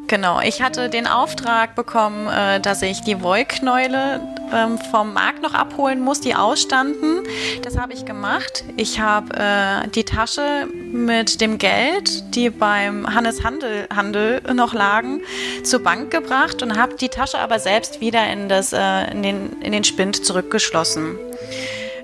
Genau, 0.07 0.39
ich 0.39 0.61
hatte 0.61 0.89
den 0.89 1.07
Auftrag 1.07 1.73
bekommen, 1.73 2.27
äh, 2.27 2.59
dass 2.59 2.83
ich 2.83 3.01
die 3.01 3.23
Wollknäule 3.23 4.21
ähm, 4.53 4.77
vom 4.91 5.13
Markt 5.13 5.41
noch 5.41 5.55
abholen 5.55 5.99
muss, 5.99 6.21
die 6.21 6.35
ausstanden. 6.35 7.23
Das 7.63 7.77
habe 7.77 7.93
ich 7.93 8.05
gemacht. 8.05 8.63
Ich 8.77 8.99
habe 8.99 9.33
äh, 9.35 9.87
die 9.87 10.03
Tasche 10.03 10.67
mit 10.91 11.41
dem 11.41 11.57
Geld, 11.57 12.35
die 12.35 12.51
beim 12.51 13.15
Hannes 13.15 13.43
Handel, 13.43 13.87
Handel 13.93 14.41
noch 14.53 14.73
lagen, 14.73 15.21
zur 15.63 15.81
Bank 15.81 16.11
gebracht 16.11 16.61
und 16.61 16.77
habe 16.77 16.95
die 16.95 17.09
Tasche 17.09 17.39
aber 17.39 17.57
selbst 17.57 17.99
wieder 17.99 18.27
in, 18.31 18.47
das, 18.47 18.73
äh, 18.73 19.11
in, 19.11 19.23
den, 19.23 19.61
in 19.61 19.71
den 19.71 19.83
Spind 19.83 20.23
zurückgeschlossen. 20.23 21.17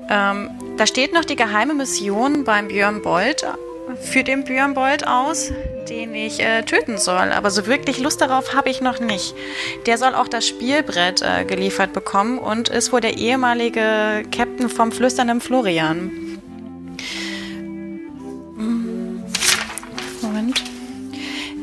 Ähm, 0.09 0.49
da 0.77 0.87
steht 0.87 1.13
noch 1.13 1.25
die 1.25 1.35
geheime 1.35 1.75
Mission 1.75 2.43
beim 2.45 2.67
Björn 2.67 3.03
Bolt 3.03 3.45
für 3.99 4.23
den 4.23 4.43
Björn 4.43 4.73
Bolt 4.73 5.07
aus 5.07 5.51
den 5.91 6.15
ich 6.15 6.39
äh, 6.39 6.63
töten 6.63 6.97
soll. 6.97 7.31
Aber 7.31 7.51
so 7.51 7.67
wirklich 7.67 7.99
Lust 7.99 8.21
darauf 8.21 8.55
habe 8.55 8.69
ich 8.69 8.81
noch 8.81 8.99
nicht. 8.99 9.35
Der 9.85 9.97
soll 9.97 10.15
auch 10.15 10.27
das 10.27 10.47
Spielbrett 10.47 11.21
äh, 11.21 11.45
geliefert 11.45 11.93
bekommen 11.93 12.39
und 12.39 12.69
ist 12.69 12.91
wohl 12.91 13.01
der 13.01 13.17
ehemalige 13.17 14.23
Captain 14.31 14.69
vom 14.69 14.91
flüsternden 14.91 15.41
Florian. 15.41 16.11
Hm. 18.57 19.23
Moment. 20.21 20.63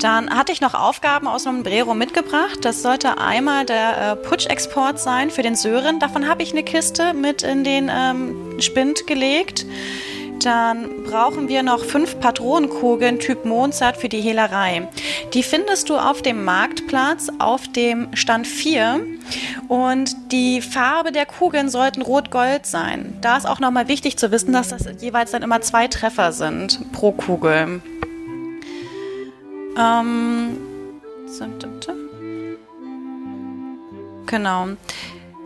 Dann 0.01 0.31
hatte 0.31 0.53
ich 0.53 0.61
noch 0.61 0.75
Aufgaben 0.75 1.27
aus 1.27 1.47
einem 1.47 1.63
Brero 1.63 1.95
mitgebracht. 1.95 2.59
Das 2.63 2.83
sollte 2.83 3.19
einmal 3.19 3.65
der 3.65 4.13
äh, 4.13 4.17
Putsch-Export 4.17 5.01
sein 5.01 5.31
für 5.31 5.43
den 5.43 5.57
Sören. 5.57 5.99
Davon 5.99 6.29
habe 6.29 6.43
ich 6.43 6.53
eine 6.53 6.63
Kiste 6.63 7.15
mit 7.15 7.43
in 7.43 7.65
den 7.65 7.91
ähm, 7.93 8.61
Spind 8.61 9.07
gelegt. 9.07 9.67
Dann 10.43 11.03
brauchen 11.05 11.49
wir 11.49 11.63
noch 11.63 11.85
fünf 11.85 12.21
Patronenkugeln 12.21 13.19
Typ 13.19 13.45
Mozart 13.45 13.97
für 13.97 14.09
die 14.09 14.21
Hehlerei. 14.21 14.89
Die 15.35 15.43
findest 15.43 15.91
du 15.91 15.97
auf 15.97 16.23
dem 16.23 16.45
Marktplatz 16.45 17.29
auf 17.39 17.67
dem 17.69 18.15
Stand 18.15 18.47
4 18.47 19.01
und 19.69 20.17
die 20.33 20.61
Farbe 20.61 21.11
der 21.11 21.27
Kugeln 21.27 21.69
sollten 21.69 22.03
rot-gold 22.03 22.67
sein. 22.67 23.17
Da 23.21 23.37
ist 23.37 23.47
auch 23.47 23.59
nochmal 23.59 23.89
wichtig 23.89 24.17
zu 24.17 24.31
wissen, 24.31 24.53
dass 24.53 24.69
das 24.69 24.87
jeweils 25.01 25.33
dann 25.33 25.43
immer 25.43 25.61
zwei 25.61 25.89
Treffer 25.89 26.33
sind 26.33 26.93
pro 26.93 27.13
Kugel. 27.13 27.81
Ähm, 29.77 30.57
genau. 34.27 34.69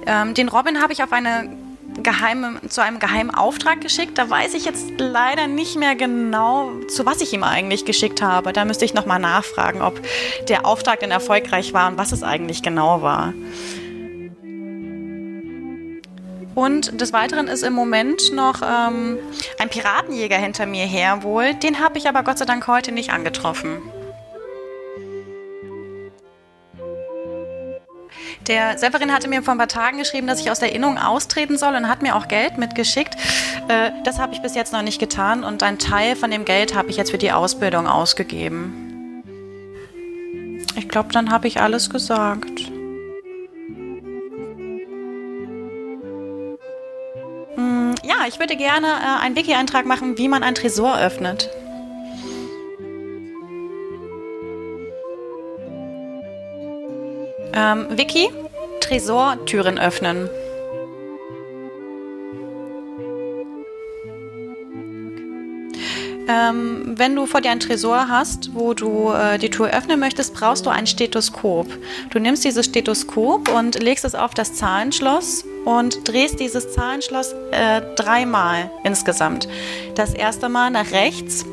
Ähm, 0.07 0.35
den 0.35 0.49
Robin 0.49 0.83
habe 0.83 0.93
ich 0.93 1.03
auf 1.03 1.13
eine 1.13 1.62
geheime, 2.03 2.61
zu 2.69 2.83
einem 2.83 2.99
geheimen 2.99 3.35
Auftrag 3.35 3.81
geschickt. 3.81 4.19
Da 4.19 4.29
weiß 4.29 4.55
ich 4.55 4.65
jetzt 4.65 4.93
leider 4.99 5.47
nicht 5.47 5.77
mehr 5.77 5.95
genau, 5.95 6.73
zu 6.89 7.07
was 7.07 7.21
ich 7.21 7.33
ihm 7.33 7.45
eigentlich 7.45 7.85
geschickt 7.85 8.23
habe. 8.23 8.53
Da 8.53 8.65
müsste 8.65 8.85
ich 8.85 8.95
nochmal 8.95 9.19
nachfragen, 9.19 9.83
ob 9.83 10.01
der 10.49 10.67
Auftrag 10.67 11.01
denn 11.01 11.11
erfolgreich 11.11 11.73
war 11.73 11.89
und 11.89 11.99
was 11.99 12.13
es 12.13 12.23
eigentlich 12.23 12.63
genau 12.63 13.03
war. 13.03 13.33
Und 16.55 17.01
des 17.01 17.13
Weiteren 17.13 17.49
ist 17.49 17.63
im 17.63 17.73
Moment 17.73 18.33
noch 18.33 18.61
ähm, 18.63 19.19
ein 19.59 19.69
Piratenjäger 19.71 20.37
hinter 20.37 20.67
mir 20.67 20.85
her 20.85 21.23
wohl. 21.23 21.55
Den 21.55 21.81
habe 21.81 21.99
ich 21.99 22.09
aber 22.09 22.23
Gott 22.23 22.39
sei 22.39 22.45
Dank 22.45 22.67
heute 22.67 22.93
nicht 22.93 23.11
angetroffen. 23.11 23.79
Der 28.49 28.77
Severin 28.77 29.13
hatte 29.13 29.29
mir 29.29 29.43
vor 29.43 29.55
ein 29.55 29.59
paar 29.59 29.69
Tagen 29.69 29.99
geschrieben, 29.99 30.27
dass 30.27 30.41
ich 30.41 30.51
aus 30.51 30.59
der 30.59 30.71
Erinnerung 30.71 30.99
austreten 30.99 31.57
soll 31.59 31.75
und 31.77 31.89
hat 31.89 32.03
mir 32.03 32.17
auch 32.17 32.27
Geld 32.27 32.59
mitgeschickt. 32.59 33.17
Äh, 33.69 33.91
das 34.05 34.19
habe 34.19 34.35
ich 34.35 34.43
bis 34.43 34.55
jetzt 34.55 34.73
noch 34.73 34.83
nicht 34.83 34.99
getan 34.99 35.45
und 35.45 35.63
ein 35.63 35.79
Teil 35.79 36.17
von 36.17 36.31
dem 36.31 36.45
Geld 36.45 36.75
habe 36.75 36.91
ich 36.91 36.97
jetzt 36.97 37.11
für 37.13 37.19
die 37.19 37.31
Ausbildung 37.31 37.87
ausgegeben. 37.87 39.23
Ich 40.77 40.89
glaube, 40.89 41.11
dann 41.13 41.31
habe 41.31 41.47
ich 41.47 41.61
alles 41.61 41.91
gesagt. 41.91 42.71
Hm, 47.55 47.95
ja, 48.03 48.27
ich 48.27 48.41
würde 48.41 48.57
gerne 48.57 48.89
äh, 48.89 49.23
einen 49.23 49.37
Wiki-Eintrag 49.37 49.87
machen, 49.87 50.19
wie 50.19 50.29
man 50.29 50.43
ein 50.43 50.55
Tresor 50.55 50.99
öffnet. 50.99 51.49
Ähm, 57.55 57.87
Vicky, 57.91 58.31
Tresortüren 58.81 59.79
öffnen. 59.79 60.29
Ähm, 66.29 66.95
wenn 66.97 67.17
du 67.17 67.27
vor 67.27 67.41
dir 67.41 67.51
ein 67.51 67.61
Tresor 67.61 68.09
hast, 68.09 68.55
wo 68.55 68.75
du 68.75 69.11
äh, 69.11 69.39
die 69.39 69.51
Tür 69.51 69.71
öffnen 69.71 69.99
möchtest, 69.99 70.35
brauchst 70.35 70.65
du 70.67 70.71
ein 70.71 70.87
Stethoskop. 70.87 71.67
Du 72.11 72.19
nimmst 72.19 72.45
dieses 72.45 72.67
Stethoskop 72.67 73.49
und 73.49 73.83
legst 73.83 74.05
es 74.05 74.15
auf 74.15 74.33
das 74.33 74.55
Zahlenschloss 74.55 75.45
und 75.65 76.09
drehst 76.09 76.41
dieses 76.41 76.73
Zahlenschloss 76.73 77.35
äh, 77.51 77.83
dreimal 77.97 78.71
insgesamt. 78.85 79.49
Das 79.95 80.15
erste 80.15 80.49
Mal 80.49 80.71
nach 80.71 80.93
rechts, 80.93 81.45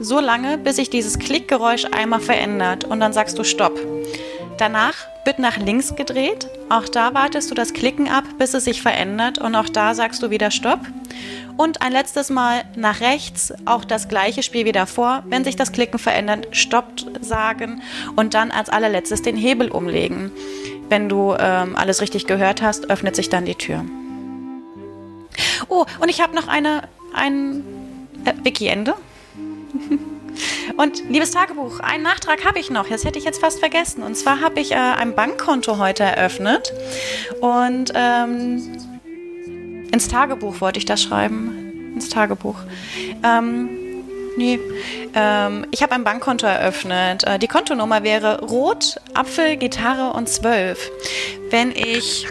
so 0.00 0.20
lange, 0.20 0.58
bis 0.58 0.76
sich 0.76 0.90
dieses 0.90 1.18
Klickgeräusch 1.18 1.86
einmal 1.86 2.20
verändert 2.20 2.84
und 2.84 3.00
dann 3.00 3.12
sagst 3.12 3.38
du 3.38 3.44
Stopp. 3.44 3.78
Danach 4.60 4.92
wird 5.24 5.38
nach 5.38 5.56
links 5.56 5.96
gedreht. 5.96 6.46
Auch 6.68 6.86
da 6.86 7.14
wartest 7.14 7.50
du 7.50 7.54
das 7.54 7.72
Klicken 7.72 8.10
ab, 8.10 8.24
bis 8.38 8.52
es 8.52 8.64
sich 8.64 8.82
verändert 8.82 9.38
und 9.38 9.54
auch 9.54 9.70
da 9.70 9.94
sagst 9.94 10.22
du 10.22 10.28
wieder 10.28 10.50
Stopp. 10.50 10.80
Und 11.56 11.80
ein 11.80 11.92
letztes 11.92 12.28
Mal 12.28 12.64
nach 12.76 13.00
rechts, 13.00 13.54
auch 13.64 13.86
das 13.86 14.08
gleiche 14.08 14.42
Spiel 14.42 14.66
wie 14.66 14.72
davor. 14.72 15.22
Wenn 15.26 15.44
sich 15.44 15.56
das 15.56 15.72
Klicken 15.72 15.98
verändert, 15.98 16.48
Stopp 16.50 16.84
sagen 17.22 17.80
und 18.16 18.34
dann 18.34 18.50
als 18.50 18.68
allerletztes 18.68 19.22
den 19.22 19.36
Hebel 19.36 19.70
umlegen. 19.70 20.30
Wenn 20.90 21.08
du 21.08 21.34
ähm, 21.38 21.74
alles 21.74 22.02
richtig 22.02 22.26
gehört 22.26 22.60
hast, 22.60 22.90
öffnet 22.90 23.16
sich 23.16 23.30
dann 23.30 23.46
die 23.46 23.54
Tür. 23.54 23.82
Oh, 25.68 25.86
und 26.00 26.10
ich 26.10 26.20
habe 26.20 26.36
noch 26.36 26.48
eine, 26.48 26.82
ein 27.14 27.64
äh, 28.26 28.34
Wiki-Ende. 28.44 28.94
Und 30.76 31.08
liebes 31.08 31.30
Tagebuch, 31.32 31.80
einen 31.80 32.02
Nachtrag 32.02 32.44
habe 32.44 32.58
ich 32.58 32.70
noch. 32.70 32.88
Das 32.88 33.04
hätte 33.04 33.18
ich 33.18 33.24
jetzt 33.24 33.40
fast 33.40 33.60
vergessen. 33.60 34.02
Und 34.02 34.16
zwar 34.16 34.40
habe 34.40 34.60
ich 34.60 34.72
äh, 34.72 34.76
ein 34.76 35.14
Bankkonto 35.14 35.78
heute 35.78 36.04
eröffnet. 36.04 36.72
Und 37.40 37.92
ähm, 37.94 38.76
ins 39.92 40.08
Tagebuch 40.08 40.60
wollte 40.60 40.78
ich 40.78 40.84
das 40.84 41.02
schreiben. 41.02 41.92
Ins 41.94 42.08
Tagebuch. 42.08 42.56
Ähm, 43.22 43.68
Nee. 44.36 44.58
Ähm, 45.14 45.66
ich 45.70 45.82
habe 45.82 45.92
ein 45.92 46.04
Bankkonto 46.04 46.46
eröffnet. 46.46 47.24
Äh, 47.24 47.38
die 47.38 47.48
Kontonummer 47.48 48.02
wäre 48.04 48.40
Rot, 48.40 48.96
Apfel, 49.12 49.56
Gitarre 49.56 50.16
und 50.16 50.28
12. 50.28 50.90
Wenn 51.50 51.72
ich 51.72 52.26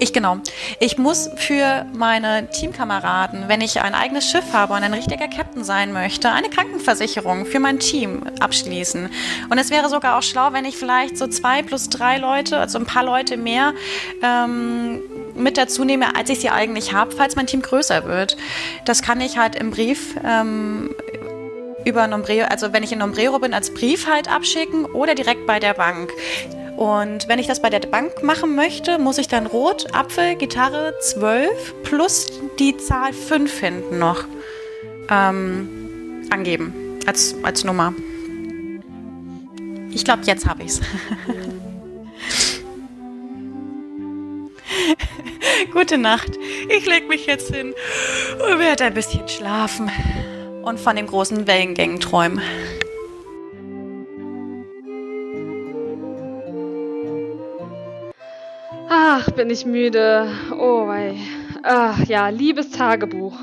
ich 0.00 0.12
genau. 0.12 0.38
Ich 0.80 0.98
muss 0.98 1.28
für 1.36 1.86
meine 1.92 2.48
Teamkameraden, 2.50 3.48
wenn 3.48 3.60
ich 3.60 3.80
ein 3.80 3.94
eigenes 3.94 4.30
Schiff 4.30 4.52
habe 4.52 4.74
und 4.74 4.82
ein 4.82 4.94
richtiger 4.94 5.28
Captain 5.28 5.64
sein 5.64 5.92
möchte, 5.92 6.30
eine 6.30 6.48
Krankenversicherung 6.48 7.46
für 7.46 7.58
mein 7.58 7.78
Team 7.80 8.22
abschließen. 8.40 9.10
Und 9.50 9.58
es 9.58 9.70
wäre 9.70 9.88
sogar 9.88 10.18
auch 10.18 10.22
schlau, 10.22 10.52
wenn 10.52 10.64
ich 10.64 10.76
vielleicht 10.76 11.18
so 11.18 11.26
zwei 11.26 11.62
plus 11.62 11.88
drei 11.88 12.18
Leute, 12.18 12.58
also 12.58 12.78
ein 12.78 12.86
paar 12.86 13.04
Leute 13.04 13.36
mehr, 13.36 13.74
ähm, 14.22 15.00
mit 15.34 15.56
dazu 15.56 15.84
nehme, 15.84 16.14
als 16.16 16.30
ich 16.30 16.40
sie 16.40 16.50
eigentlich 16.50 16.92
habe, 16.92 17.14
falls 17.14 17.36
mein 17.36 17.46
Team 17.46 17.62
größer 17.62 18.04
wird. 18.04 18.36
Das 18.84 19.02
kann 19.02 19.20
ich 19.20 19.38
halt 19.38 19.54
im 19.54 19.70
Brief 19.70 20.16
ähm, 20.24 20.94
über 21.84 22.06
Nombrero, 22.06 22.46
also 22.48 22.72
wenn 22.72 22.82
ich 22.82 22.92
in 22.92 22.98
Nombrero 22.98 23.38
bin, 23.38 23.54
als 23.54 23.72
Brief 23.72 24.06
halt 24.06 24.30
abschicken 24.30 24.84
oder 24.84 25.14
direkt 25.14 25.46
bei 25.46 25.58
der 25.58 25.74
Bank. 25.74 26.10
Und 26.78 27.26
wenn 27.26 27.40
ich 27.40 27.48
das 27.48 27.60
bei 27.60 27.70
der 27.70 27.80
Bank 27.80 28.22
machen 28.22 28.54
möchte, 28.54 29.00
muss 29.00 29.18
ich 29.18 29.26
dann 29.26 29.46
Rot, 29.46 29.92
Apfel, 29.92 30.36
Gitarre 30.36 30.94
12 31.00 31.82
plus 31.82 32.28
die 32.60 32.76
Zahl 32.76 33.12
5 33.12 33.58
hinten 33.58 33.98
noch 33.98 34.22
ähm, 35.10 36.22
angeben 36.30 37.00
als, 37.04 37.34
als 37.42 37.64
Nummer. 37.64 37.94
Ich 39.90 40.04
glaube, 40.04 40.22
jetzt 40.26 40.46
habe 40.46 40.62
ich 40.62 40.68
es. 40.68 40.80
Gute 45.72 45.98
Nacht. 45.98 46.30
Ich 46.68 46.86
leg 46.86 47.08
mich 47.08 47.26
jetzt 47.26 47.52
hin 47.52 47.74
und 48.34 48.60
werde 48.60 48.84
ein 48.84 48.94
bisschen 48.94 49.26
schlafen 49.26 49.90
und 50.62 50.78
von 50.78 50.94
den 50.94 51.08
großen 51.08 51.48
Wellengängen 51.48 51.98
träumen. 51.98 52.40
Ach, 59.20 59.32
bin 59.32 59.50
ich 59.50 59.66
müde. 59.66 60.30
Oh, 60.52 60.86
wei. 60.86 61.16
Ach, 61.64 61.98
ja, 62.06 62.28
liebes 62.28 62.70
Tagebuch. 62.70 63.36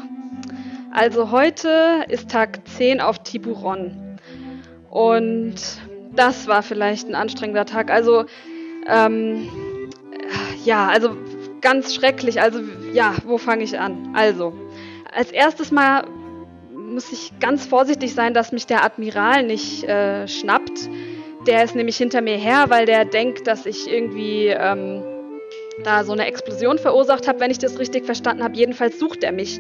Also 0.90 1.32
heute 1.32 2.06
ist 2.08 2.30
Tag 2.32 2.66
10 2.78 3.02
auf 3.02 3.20
Tiburon. 3.24 4.18
Und 4.90 5.56
das 6.16 6.48
war 6.48 6.64
vielleicht 6.64 7.10
ein 7.10 7.16
anstrengender 7.16 7.66
Tag. 7.66 7.92
Also, 7.92 8.24
ähm, 8.88 9.50
ja, 10.64 10.88
also 10.88 11.18
ganz 11.60 11.94
schrecklich. 11.94 12.40
Also, 12.40 12.62
ja, 12.94 13.14
wo 13.26 13.38
fange 13.38 13.66
ich 13.66 13.78
an? 13.78 14.14
Also, 14.14 14.54
als 15.14 15.30
erstes 15.32 15.72
Mal 15.72 16.06
muss 16.74 17.12
ich 17.12 17.38
ganz 17.42 17.66
vorsichtig 17.66 18.14
sein, 18.14 18.34
dass 18.34 18.54
mich 18.54 18.66
der 18.66 18.86
Admiral 18.86 19.44
nicht 19.44 19.84
äh, 19.84 20.26
schnappt. 20.26 20.90
Der 21.48 21.66
ist 21.66 21.76
nämlich 21.76 21.98
hinter 21.98 22.22
mir 22.22 22.38
her, 22.38 22.68
weil 22.70 22.86
der 22.86 23.04
denkt, 23.04 23.46
dass 23.46 23.66
ich 23.66 23.92
irgendwie 23.92 24.48
ähm, 24.48 25.04
da 25.84 26.04
so 26.04 26.14
eine 26.14 26.26
Explosion 26.26 26.78
verursacht 26.78 27.28
habe, 27.28 27.40
wenn 27.40 27.52
ich 27.52 27.58
das 27.58 27.80
richtig 27.80 28.06
verstanden 28.06 28.44
habe. 28.44 28.56
Jedenfalls 28.56 29.00
sucht 29.00 29.24
er 29.24 29.32
mich. 29.32 29.60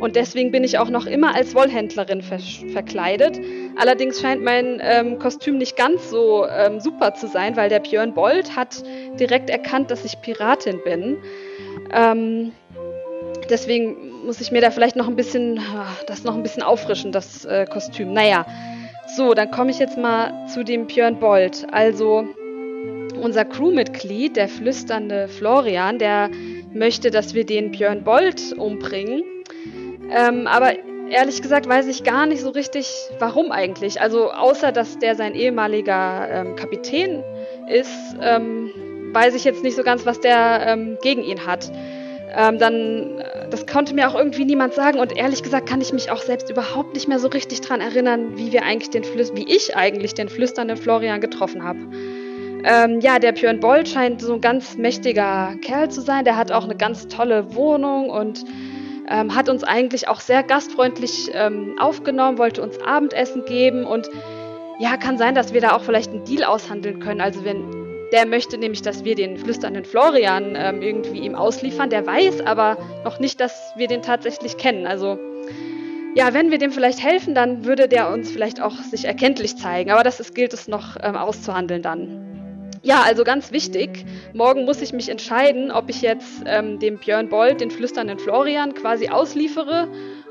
Und 0.00 0.16
deswegen 0.16 0.50
bin 0.50 0.64
ich 0.64 0.78
auch 0.78 0.90
noch 0.90 1.06
immer 1.06 1.34
als 1.34 1.54
Wollhändlerin 1.54 2.20
ver 2.20 2.38
verkleidet. 2.72 3.40
Allerdings 3.76 4.20
scheint 4.20 4.42
mein 4.42 4.80
ähm, 4.82 5.18
Kostüm 5.18 5.56
nicht 5.56 5.76
ganz 5.76 6.10
so 6.10 6.46
ähm, 6.46 6.80
super 6.80 7.14
zu 7.14 7.28
sein, 7.28 7.56
weil 7.56 7.68
der 7.68 7.80
Björn 7.80 8.12
Bold 8.12 8.56
hat 8.56 8.82
direkt 9.18 9.50
erkannt, 9.50 9.90
dass 9.90 10.04
ich 10.04 10.20
Piratin 10.20 10.80
bin. 10.84 11.16
Ähm, 11.92 12.52
deswegen 13.48 14.26
muss 14.26 14.40
ich 14.40 14.50
mir 14.50 14.60
da 14.60 14.70
vielleicht 14.70 14.96
noch 14.96 15.08
ein 15.08 15.16
bisschen, 15.16 15.58
ah, 15.58 15.86
das 16.06 16.24
noch 16.24 16.34
ein 16.34 16.42
bisschen 16.42 16.62
auffrischen, 16.62 17.12
das 17.12 17.44
äh, 17.44 17.66
Kostüm. 17.66 18.12
Naja, 18.12 18.46
so, 19.16 19.34
dann 19.34 19.50
komme 19.50 19.70
ich 19.70 19.78
jetzt 19.78 19.96
mal 19.96 20.46
zu 20.48 20.64
dem 20.64 20.86
Björn 20.86 21.18
Bold. 21.18 21.66
Also, 21.72 22.26
unser 23.24 23.44
Crewmitglied, 23.44 24.36
der 24.36 24.48
flüsternde 24.48 25.28
Florian, 25.28 25.98
der 25.98 26.30
möchte, 26.72 27.10
dass 27.10 27.34
wir 27.34 27.46
den 27.46 27.70
Björn 27.70 28.04
Bold 28.04 28.52
umbringen. 28.56 29.22
Ähm, 30.10 30.46
aber 30.46 30.72
ehrlich 31.10 31.40
gesagt 31.40 31.68
weiß 31.68 31.86
ich 31.86 32.04
gar 32.04 32.26
nicht 32.26 32.42
so 32.42 32.50
richtig, 32.50 32.86
warum 33.18 33.50
eigentlich. 33.50 34.00
Also 34.00 34.30
außer, 34.30 34.72
dass 34.72 34.98
der 34.98 35.14
sein 35.14 35.34
ehemaliger 35.34 36.28
ähm, 36.30 36.56
Kapitän 36.56 37.22
ist, 37.68 38.16
ähm, 38.20 38.70
weiß 39.12 39.34
ich 39.34 39.44
jetzt 39.44 39.62
nicht 39.62 39.76
so 39.76 39.82
ganz, 39.82 40.04
was 40.04 40.20
der 40.20 40.66
ähm, 40.66 40.98
gegen 41.02 41.22
ihn 41.22 41.46
hat. 41.46 41.70
Ähm, 42.36 42.58
dann, 42.58 43.20
äh, 43.20 43.48
das 43.48 43.66
konnte 43.66 43.94
mir 43.94 44.08
auch 44.08 44.16
irgendwie 44.16 44.44
niemand 44.44 44.74
sagen 44.74 44.98
und 44.98 45.16
ehrlich 45.16 45.42
gesagt 45.42 45.68
kann 45.68 45.80
ich 45.80 45.92
mich 45.92 46.10
auch 46.10 46.20
selbst 46.20 46.50
überhaupt 46.50 46.94
nicht 46.94 47.08
mehr 47.08 47.20
so 47.20 47.28
richtig 47.28 47.60
dran 47.60 47.80
erinnern, 47.80 48.36
wie 48.36 48.52
wir 48.52 48.64
eigentlich 48.64 48.90
den 48.90 49.04
Flüs 49.04 49.34
wie 49.34 49.44
ich 49.48 49.76
eigentlich 49.76 50.14
den 50.14 50.28
flüsternden 50.28 50.76
Florian 50.76 51.20
getroffen 51.20 51.62
habe. 51.62 51.78
Ähm, 52.64 53.00
ja, 53.00 53.18
der 53.18 53.32
Björn 53.32 53.60
Boll 53.60 53.86
scheint 53.86 54.22
so 54.22 54.32
ein 54.34 54.40
ganz 54.40 54.76
mächtiger 54.76 55.54
Kerl 55.60 55.90
zu 55.90 56.00
sein. 56.00 56.24
Der 56.24 56.36
hat 56.36 56.50
auch 56.50 56.64
eine 56.64 56.76
ganz 56.76 57.08
tolle 57.08 57.54
Wohnung 57.54 58.08
und 58.08 58.44
ähm, 59.08 59.34
hat 59.34 59.50
uns 59.50 59.64
eigentlich 59.64 60.08
auch 60.08 60.20
sehr 60.20 60.42
gastfreundlich 60.42 61.30
ähm, 61.34 61.76
aufgenommen, 61.78 62.38
wollte 62.38 62.62
uns 62.62 62.80
Abendessen 62.80 63.44
geben 63.44 63.84
und 63.84 64.08
ja, 64.78 64.96
kann 64.96 65.18
sein, 65.18 65.34
dass 65.34 65.52
wir 65.52 65.60
da 65.60 65.72
auch 65.72 65.82
vielleicht 65.82 66.10
einen 66.10 66.24
Deal 66.24 66.44
aushandeln 66.44 67.00
können. 67.00 67.20
Also 67.20 67.44
wenn 67.44 67.84
der 68.12 68.26
möchte 68.26 68.56
nämlich, 68.56 68.80
dass 68.80 69.04
wir 69.04 69.14
den 69.14 69.36
flüsternden 69.36 69.84
Florian 69.84 70.54
ähm, 70.56 70.82
irgendwie 70.82 71.18
ihm 71.18 71.34
ausliefern. 71.34 71.90
Der 71.90 72.06
weiß 72.06 72.40
aber 72.42 72.78
noch 73.04 73.18
nicht, 73.18 73.40
dass 73.40 73.72
wir 73.76 73.88
den 73.88 74.02
tatsächlich 74.02 74.56
kennen. 74.56 74.86
Also 74.86 75.18
ja, 76.14 76.32
wenn 76.32 76.50
wir 76.50 76.58
dem 76.58 76.70
vielleicht 76.70 77.02
helfen, 77.02 77.34
dann 77.34 77.64
würde 77.64 77.88
der 77.88 78.10
uns 78.10 78.30
vielleicht 78.30 78.62
auch 78.62 78.76
sich 78.76 79.04
erkenntlich 79.04 79.56
zeigen. 79.56 79.90
Aber 79.90 80.04
das 80.04 80.20
ist, 80.20 80.34
gilt 80.34 80.54
es 80.54 80.68
noch 80.68 80.96
ähm, 81.02 81.16
auszuhandeln 81.16 81.82
dann. 81.82 82.33
Ja, 82.84 83.00
also 83.02 83.24
ganz 83.24 83.50
wichtig, 83.50 84.04
morgen 84.34 84.66
muss 84.66 84.82
ich 84.82 84.92
mich 84.92 85.08
entscheiden, 85.08 85.70
ob 85.70 85.88
ich 85.88 86.02
jetzt 86.02 86.42
ähm, 86.44 86.78
dem 86.78 86.98
Björn 86.98 87.30
Bold, 87.30 87.62
den 87.62 87.70
flüsternden 87.70 88.18
Florian, 88.18 88.74
quasi 88.74 89.08
ausliefere 89.08 89.88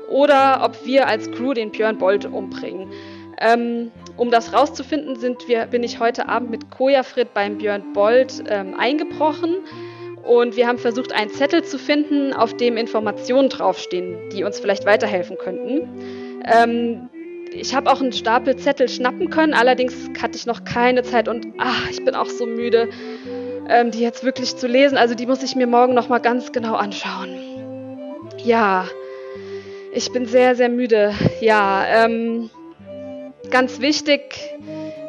oder 0.08 0.60
ob 0.62 0.86
wir 0.86 1.08
als 1.08 1.28
Crew 1.32 1.52
den 1.52 1.72
Björn 1.72 1.98
Bold 1.98 2.26
umbringen. 2.26 2.92
Ähm, 3.40 3.90
um 4.16 4.30
das 4.30 4.52
rauszufinden, 4.52 5.16
sind 5.16 5.48
wir, 5.48 5.66
bin 5.66 5.82
ich 5.82 5.98
heute 5.98 6.28
Abend 6.28 6.50
mit 6.50 6.70
Kojafrid 6.70 7.34
beim 7.34 7.58
Björn 7.58 7.92
Bold 7.92 8.44
ähm, 8.46 8.74
eingebrochen 8.78 9.56
und 10.22 10.54
wir 10.54 10.68
haben 10.68 10.78
versucht, 10.78 11.12
einen 11.12 11.30
Zettel 11.30 11.64
zu 11.64 11.76
finden, 11.76 12.32
auf 12.32 12.56
dem 12.56 12.76
Informationen 12.76 13.48
draufstehen, 13.48 14.30
die 14.30 14.44
uns 14.44 14.60
vielleicht 14.60 14.86
weiterhelfen 14.86 15.38
könnten. 15.38 15.88
Ähm, 16.44 17.08
ich 17.54 17.74
habe 17.74 17.90
auch 17.90 18.00
einen 18.00 18.12
Stapel 18.12 18.56
Zettel 18.56 18.88
schnappen 18.88 19.30
können, 19.30 19.54
allerdings 19.54 19.94
hatte 20.20 20.36
ich 20.36 20.46
noch 20.46 20.64
keine 20.64 21.02
Zeit 21.02 21.28
und 21.28 21.46
ach, 21.58 21.88
ich 21.90 22.04
bin 22.04 22.14
auch 22.14 22.26
so 22.26 22.46
müde, 22.46 22.88
ähm, 23.68 23.90
die 23.90 24.00
jetzt 24.00 24.24
wirklich 24.24 24.56
zu 24.56 24.66
lesen. 24.66 24.98
Also 24.98 25.14
die 25.14 25.26
muss 25.26 25.42
ich 25.42 25.56
mir 25.56 25.66
morgen 25.66 25.94
noch 25.94 26.08
mal 26.08 26.18
ganz 26.18 26.52
genau 26.52 26.74
anschauen. 26.74 27.38
Ja, 28.44 28.86
ich 29.92 30.12
bin 30.12 30.26
sehr, 30.26 30.56
sehr 30.56 30.68
müde. 30.68 31.14
Ja, 31.40 31.84
ähm, 31.86 32.50
ganz 33.50 33.80
wichtig, 33.80 34.20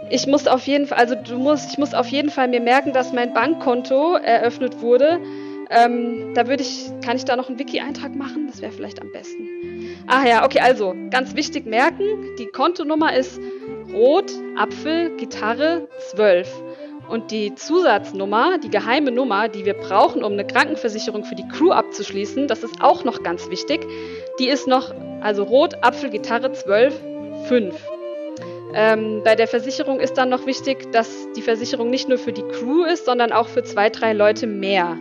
ich 0.09 0.27
muss 0.27 0.47
auf 0.47 0.67
jeden 0.67 0.87
Fall, 0.87 0.99
also 0.99 1.15
du 1.15 1.37
musst, 1.37 1.71
ich 1.71 1.77
muss 1.77 1.93
auf 1.93 2.07
jeden 2.07 2.29
Fall 2.29 2.47
mir 2.47 2.61
merken, 2.61 2.93
dass 2.93 3.11
mein 3.11 3.33
Bankkonto 3.33 4.15
eröffnet 4.15 4.81
wurde. 4.81 5.19
Ähm, 5.71 6.33
da 6.35 6.47
würde 6.47 6.61
ich, 6.61 6.91
kann 7.03 7.17
ich 7.17 7.25
da 7.25 7.35
noch 7.35 7.49
einen 7.49 7.57
Wiki-Eintrag 7.57 8.15
machen? 8.15 8.47
Das 8.47 8.61
wäre 8.61 8.71
vielleicht 8.71 9.01
am 9.01 9.11
besten. 9.11 9.54
Ah 10.07 10.27
ja, 10.27 10.45
okay, 10.45 10.59
also 10.59 10.93
ganz 11.09 11.35
wichtig 11.35 11.65
merken, 11.65 12.03
die 12.37 12.45
Kontonummer 12.45 13.15
ist 13.15 13.39
Rot, 13.91 14.31
Apfel, 14.55 15.15
Gitarre 15.17 15.87
12. 16.11 16.47
Und 17.07 17.31
die 17.31 17.53
Zusatznummer, 17.55 18.57
die 18.57 18.69
geheime 18.69 19.11
Nummer, 19.11 19.47
die 19.47 19.65
wir 19.65 19.75
brauchen, 19.75 20.23
um 20.23 20.33
eine 20.33 20.45
Krankenversicherung 20.45 21.23
für 21.23 21.35
die 21.35 21.47
Crew 21.47 21.71
abzuschließen, 21.71 22.47
das 22.47 22.63
ist 22.63 22.81
auch 22.81 23.03
noch 23.03 23.23
ganz 23.23 23.49
wichtig. 23.49 23.85
Die 24.39 24.47
ist 24.47 24.67
noch, 24.67 24.93
also 25.21 25.43
Rot, 25.43 25.75
Apfel, 25.83 26.09
Gitarre 26.09 26.51
12, 26.51 26.99
5. 27.47 27.75
Ähm, 28.73 29.21
bei 29.23 29.35
der 29.35 29.47
Versicherung 29.47 29.99
ist 29.99 30.15
dann 30.15 30.29
noch 30.29 30.45
wichtig, 30.45 30.91
dass 30.91 31.27
die 31.35 31.41
Versicherung 31.41 31.89
nicht 31.89 32.09
nur 32.09 32.17
für 32.17 32.33
die 32.33 32.43
Crew 32.43 32.83
ist, 32.83 33.05
sondern 33.05 33.31
auch 33.31 33.47
für 33.47 33.63
zwei, 33.63 33.89
drei 33.89 34.13
Leute 34.13 34.47
mehr. 34.47 34.97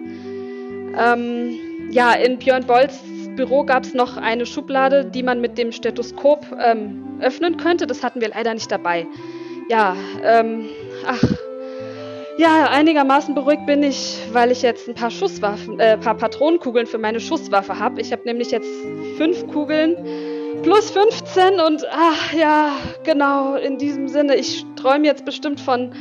Ähm, 0.96 1.58
ja, 1.90 2.12
in 2.12 2.38
Björn 2.38 2.66
Bolz 2.66 3.00
Büro 3.36 3.64
gab 3.64 3.84
es 3.84 3.94
noch 3.94 4.16
eine 4.16 4.46
Schublade, 4.46 5.04
die 5.04 5.22
man 5.22 5.40
mit 5.40 5.58
dem 5.58 5.72
Stethoskop 5.72 6.46
ähm, 6.64 7.18
öffnen 7.20 7.56
könnte. 7.56 7.86
Das 7.86 8.02
hatten 8.02 8.20
wir 8.20 8.28
leider 8.28 8.54
nicht 8.54 8.70
dabei. 8.70 9.06
Ja, 9.68 9.96
ähm, 10.22 10.66
ach, 11.06 11.22
ja, 12.36 12.68
einigermaßen 12.70 13.34
beruhigt 13.34 13.66
bin 13.66 13.82
ich, 13.82 14.18
weil 14.32 14.50
ich 14.50 14.62
jetzt 14.62 14.88
ein 14.88 14.94
paar 14.94 15.10
Schusswaffen, 15.10 15.78
äh, 15.78 15.96
paar 15.96 16.16
Patronenkugeln 16.16 16.86
für 16.86 16.98
meine 16.98 17.20
Schusswaffe 17.20 17.78
habe. 17.78 18.00
Ich 18.00 18.12
habe 18.12 18.22
nämlich 18.24 18.50
jetzt 18.50 18.68
fünf 19.16 19.46
Kugeln 19.48 19.96
plus 20.62 20.90
15 20.90 21.60
und 21.60 21.84
ach 21.90 22.32
ja, 22.32 22.72
genau, 23.04 23.54
in 23.54 23.78
diesem 23.78 24.08
Sinne, 24.08 24.34
ich 24.34 24.64
träume 24.76 25.06
jetzt 25.06 25.24
bestimmt 25.24 25.60
von 25.60 25.92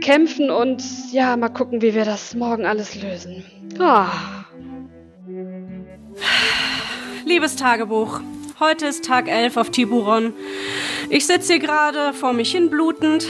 Kämpfen 0.00 0.50
und 0.50 0.84
ja, 1.12 1.36
mal 1.36 1.48
gucken, 1.48 1.82
wie 1.82 1.94
wir 1.94 2.04
das 2.04 2.34
morgen 2.34 2.64
alles 2.64 3.00
lösen. 3.02 3.44
Ah. 3.78 4.35
Liebes 7.24 7.56
Tagebuch, 7.56 8.20
heute 8.60 8.86
ist 8.86 9.04
Tag 9.04 9.28
11 9.28 9.56
auf 9.56 9.70
Tiburon. 9.70 10.32
Ich 11.10 11.26
sitze 11.26 11.54
hier 11.54 11.62
gerade 11.62 12.12
vor 12.12 12.32
mich 12.32 12.52
hin 12.52 12.70
blutend. 12.70 13.26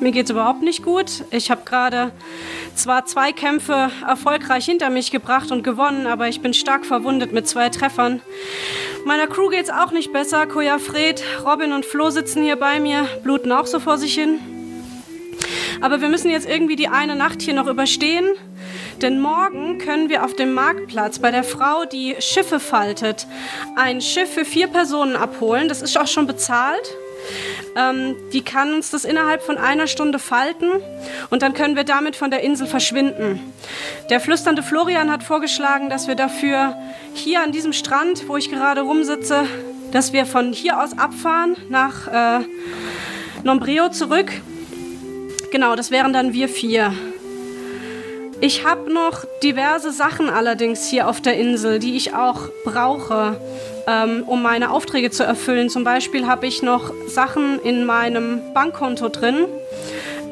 Mir 0.00 0.12
geht's 0.12 0.30
überhaupt 0.30 0.62
nicht 0.62 0.84
gut. 0.84 1.24
Ich 1.30 1.50
habe 1.50 1.62
gerade 1.64 2.12
zwar 2.74 3.06
zwei 3.06 3.32
Kämpfe 3.32 3.90
erfolgreich 4.06 4.64
hinter 4.64 4.90
mich 4.90 5.10
gebracht 5.10 5.50
und 5.50 5.62
gewonnen, 5.62 6.06
aber 6.06 6.28
ich 6.28 6.40
bin 6.40 6.54
stark 6.54 6.86
verwundet 6.86 7.32
mit 7.32 7.48
zwei 7.48 7.68
Treffern. 7.68 8.20
Meiner 9.04 9.26
Crew 9.26 9.48
geht's 9.48 9.70
auch 9.70 9.92
nicht 9.92 10.12
besser. 10.12 10.46
Koja 10.46 10.78
Fred, 10.78 11.22
Robin 11.44 11.72
und 11.72 11.84
Flo 11.84 12.10
sitzen 12.10 12.42
hier 12.42 12.56
bei 12.56 12.80
mir, 12.80 13.08
bluten 13.22 13.52
auch 13.52 13.66
so 13.66 13.80
vor 13.80 13.98
sich 13.98 14.14
hin. 14.14 14.40
Aber 15.80 16.00
wir 16.00 16.08
müssen 16.08 16.30
jetzt 16.30 16.48
irgendwie 16.48 16.76
die 16.76 16.88
eine 16.88 17.16
Nacht 17.16 17.42
hier 17.42 17.54
noch 17.54 17.66
überstehen. 17.66 18.26
Denn 19.02 19.20
morgen 19.20 19.78
können 19.78 20.08
wir 20.08 20.24
auf 20.24 20.34
dem 20.34 20.54
Marktplatz 20.54 21.18
bei 21.18 21.30
der 21.30 21.44
Frau, 21.44 21.84
die 21.84 22.16
Schiffe 22.18 22.60
faltet, 22.60 23.26
ein 23.76 24.00
Schiff 24.00 24.32
für 24.32 24.44
vier 24.44 24.68
Personen 24.68 25.16
abholen. 25.16 25.68
Das 25.68 25.82
ist 25.82 25.98
auch 25.98 26.06
schon 26.06 26.26
bezahlt. 26.26 26.96
Ähm, 27.76 28.16
die 28.32 28.42
kann 28.42 28.72
uns 28.72 28.90
das 28.90 29.04
innerhalb 29.04 29.42
von 29.42 29.58
einer 29.58 29.86
Stunde 29.86 30.18
falten 30.18 30.70
und 31.28 31.42
dann 31.42 31.52
können 31.52 31.76
wir 31.76 31.84
damit 31.84 32.16
von 32.16 32.30
der 32.30 32.40
Insel 32.40 32.66
verschwinden. 32.66 33.52
Der 34.08 34.20
flüsternde 34.20 34.62
Florian 34.62 35.10
hat 35.10 35.22
vorgeschlagen, 35.22 35.90
dass 35.90 36.08
wir 36.08 36.14
dafür 36.14 36.76
hier 37.14 37.42
an 37.42 37.52
diesem 37.52 37.72
Strand, 37.72 38.28
wo 38.28 38.36
ich 38.36 38.50
gerade 38.50 38.82
rumsitze, 38.82 39.46
dass 39.92 40.12
wir 40.12 40.24
von 40.24 40.52
hier 40.52 40.80
aus 40.82 40.96
abfahren 40.96 41.56
nach 41.68 42.08
äh, 42.40 42.44
Nombreo 43.44 43.90
zurück. 43.90 44.32
Genau, 45.50 45.76
das 45.76 45.90
wären 45.90 46.12
dann 46.12 46.32
wir 46.32 46.48
vier. 46.48 46.92
Ich 48.40 48.64
habe 48.66 48.92
noch 48.92 49.24
diverse 49.42 49.92
Sachen 49.92 50.28
allerdings 50.28 50.86
hier 50.86 51.08
auf 51.08 51.22
der 51.22 51.38
Insel, 51.38 51.78
die 51.78 51.96
ich 51.96 52.14
auch 52.14 52.48
brauche, 52.64 53.40
ähm, 53.86 54.24
um 54.26 54.42
meine 54.42 54.70
Aufträge 54.70 55.10
zu 55.10 55.24
erfüllen. 55.24 55.70
Zum 55.70 55.84
Beispiel 55.84 56.26
habe 56.26 56.46
ich 56.46 56.62
noch 56.62 56.92
Sachen 57.08 57.58
in 57.60 57.86
meinem 57.86 58.40
Bankkonto 58.52 59.08
drin. 59.08 59.46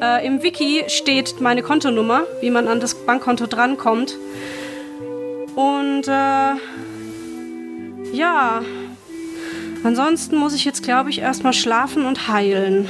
Äh, 0.01 0.25
Im 0.25 0.43
Wiki 0.43 0.83
steht 0.87 1.41
meine 1.41 1.63
Kontonummer, 1.63 2.23
wie 2.41 2.51
man 2.51 2.67
an 2.67 2.79
das 2.79 2.93
Bankkonto 2.93 3.47
drankommt. 3.47 4.15
Und 5.55 6.07
äh, 6.07 6.55
ja, 8.13 8.61
ansonsten 9.83 10.37
muss 10.37 10.53
ich 10.53 10.63
jetzt, 10.63 10.83
glaube 10.83 11.09
ich, 11.09 11.19
erstmal 11.19 11.53
schlafen 11.53 12.05
und 12.05 12.27
heilen. 12.27 12.87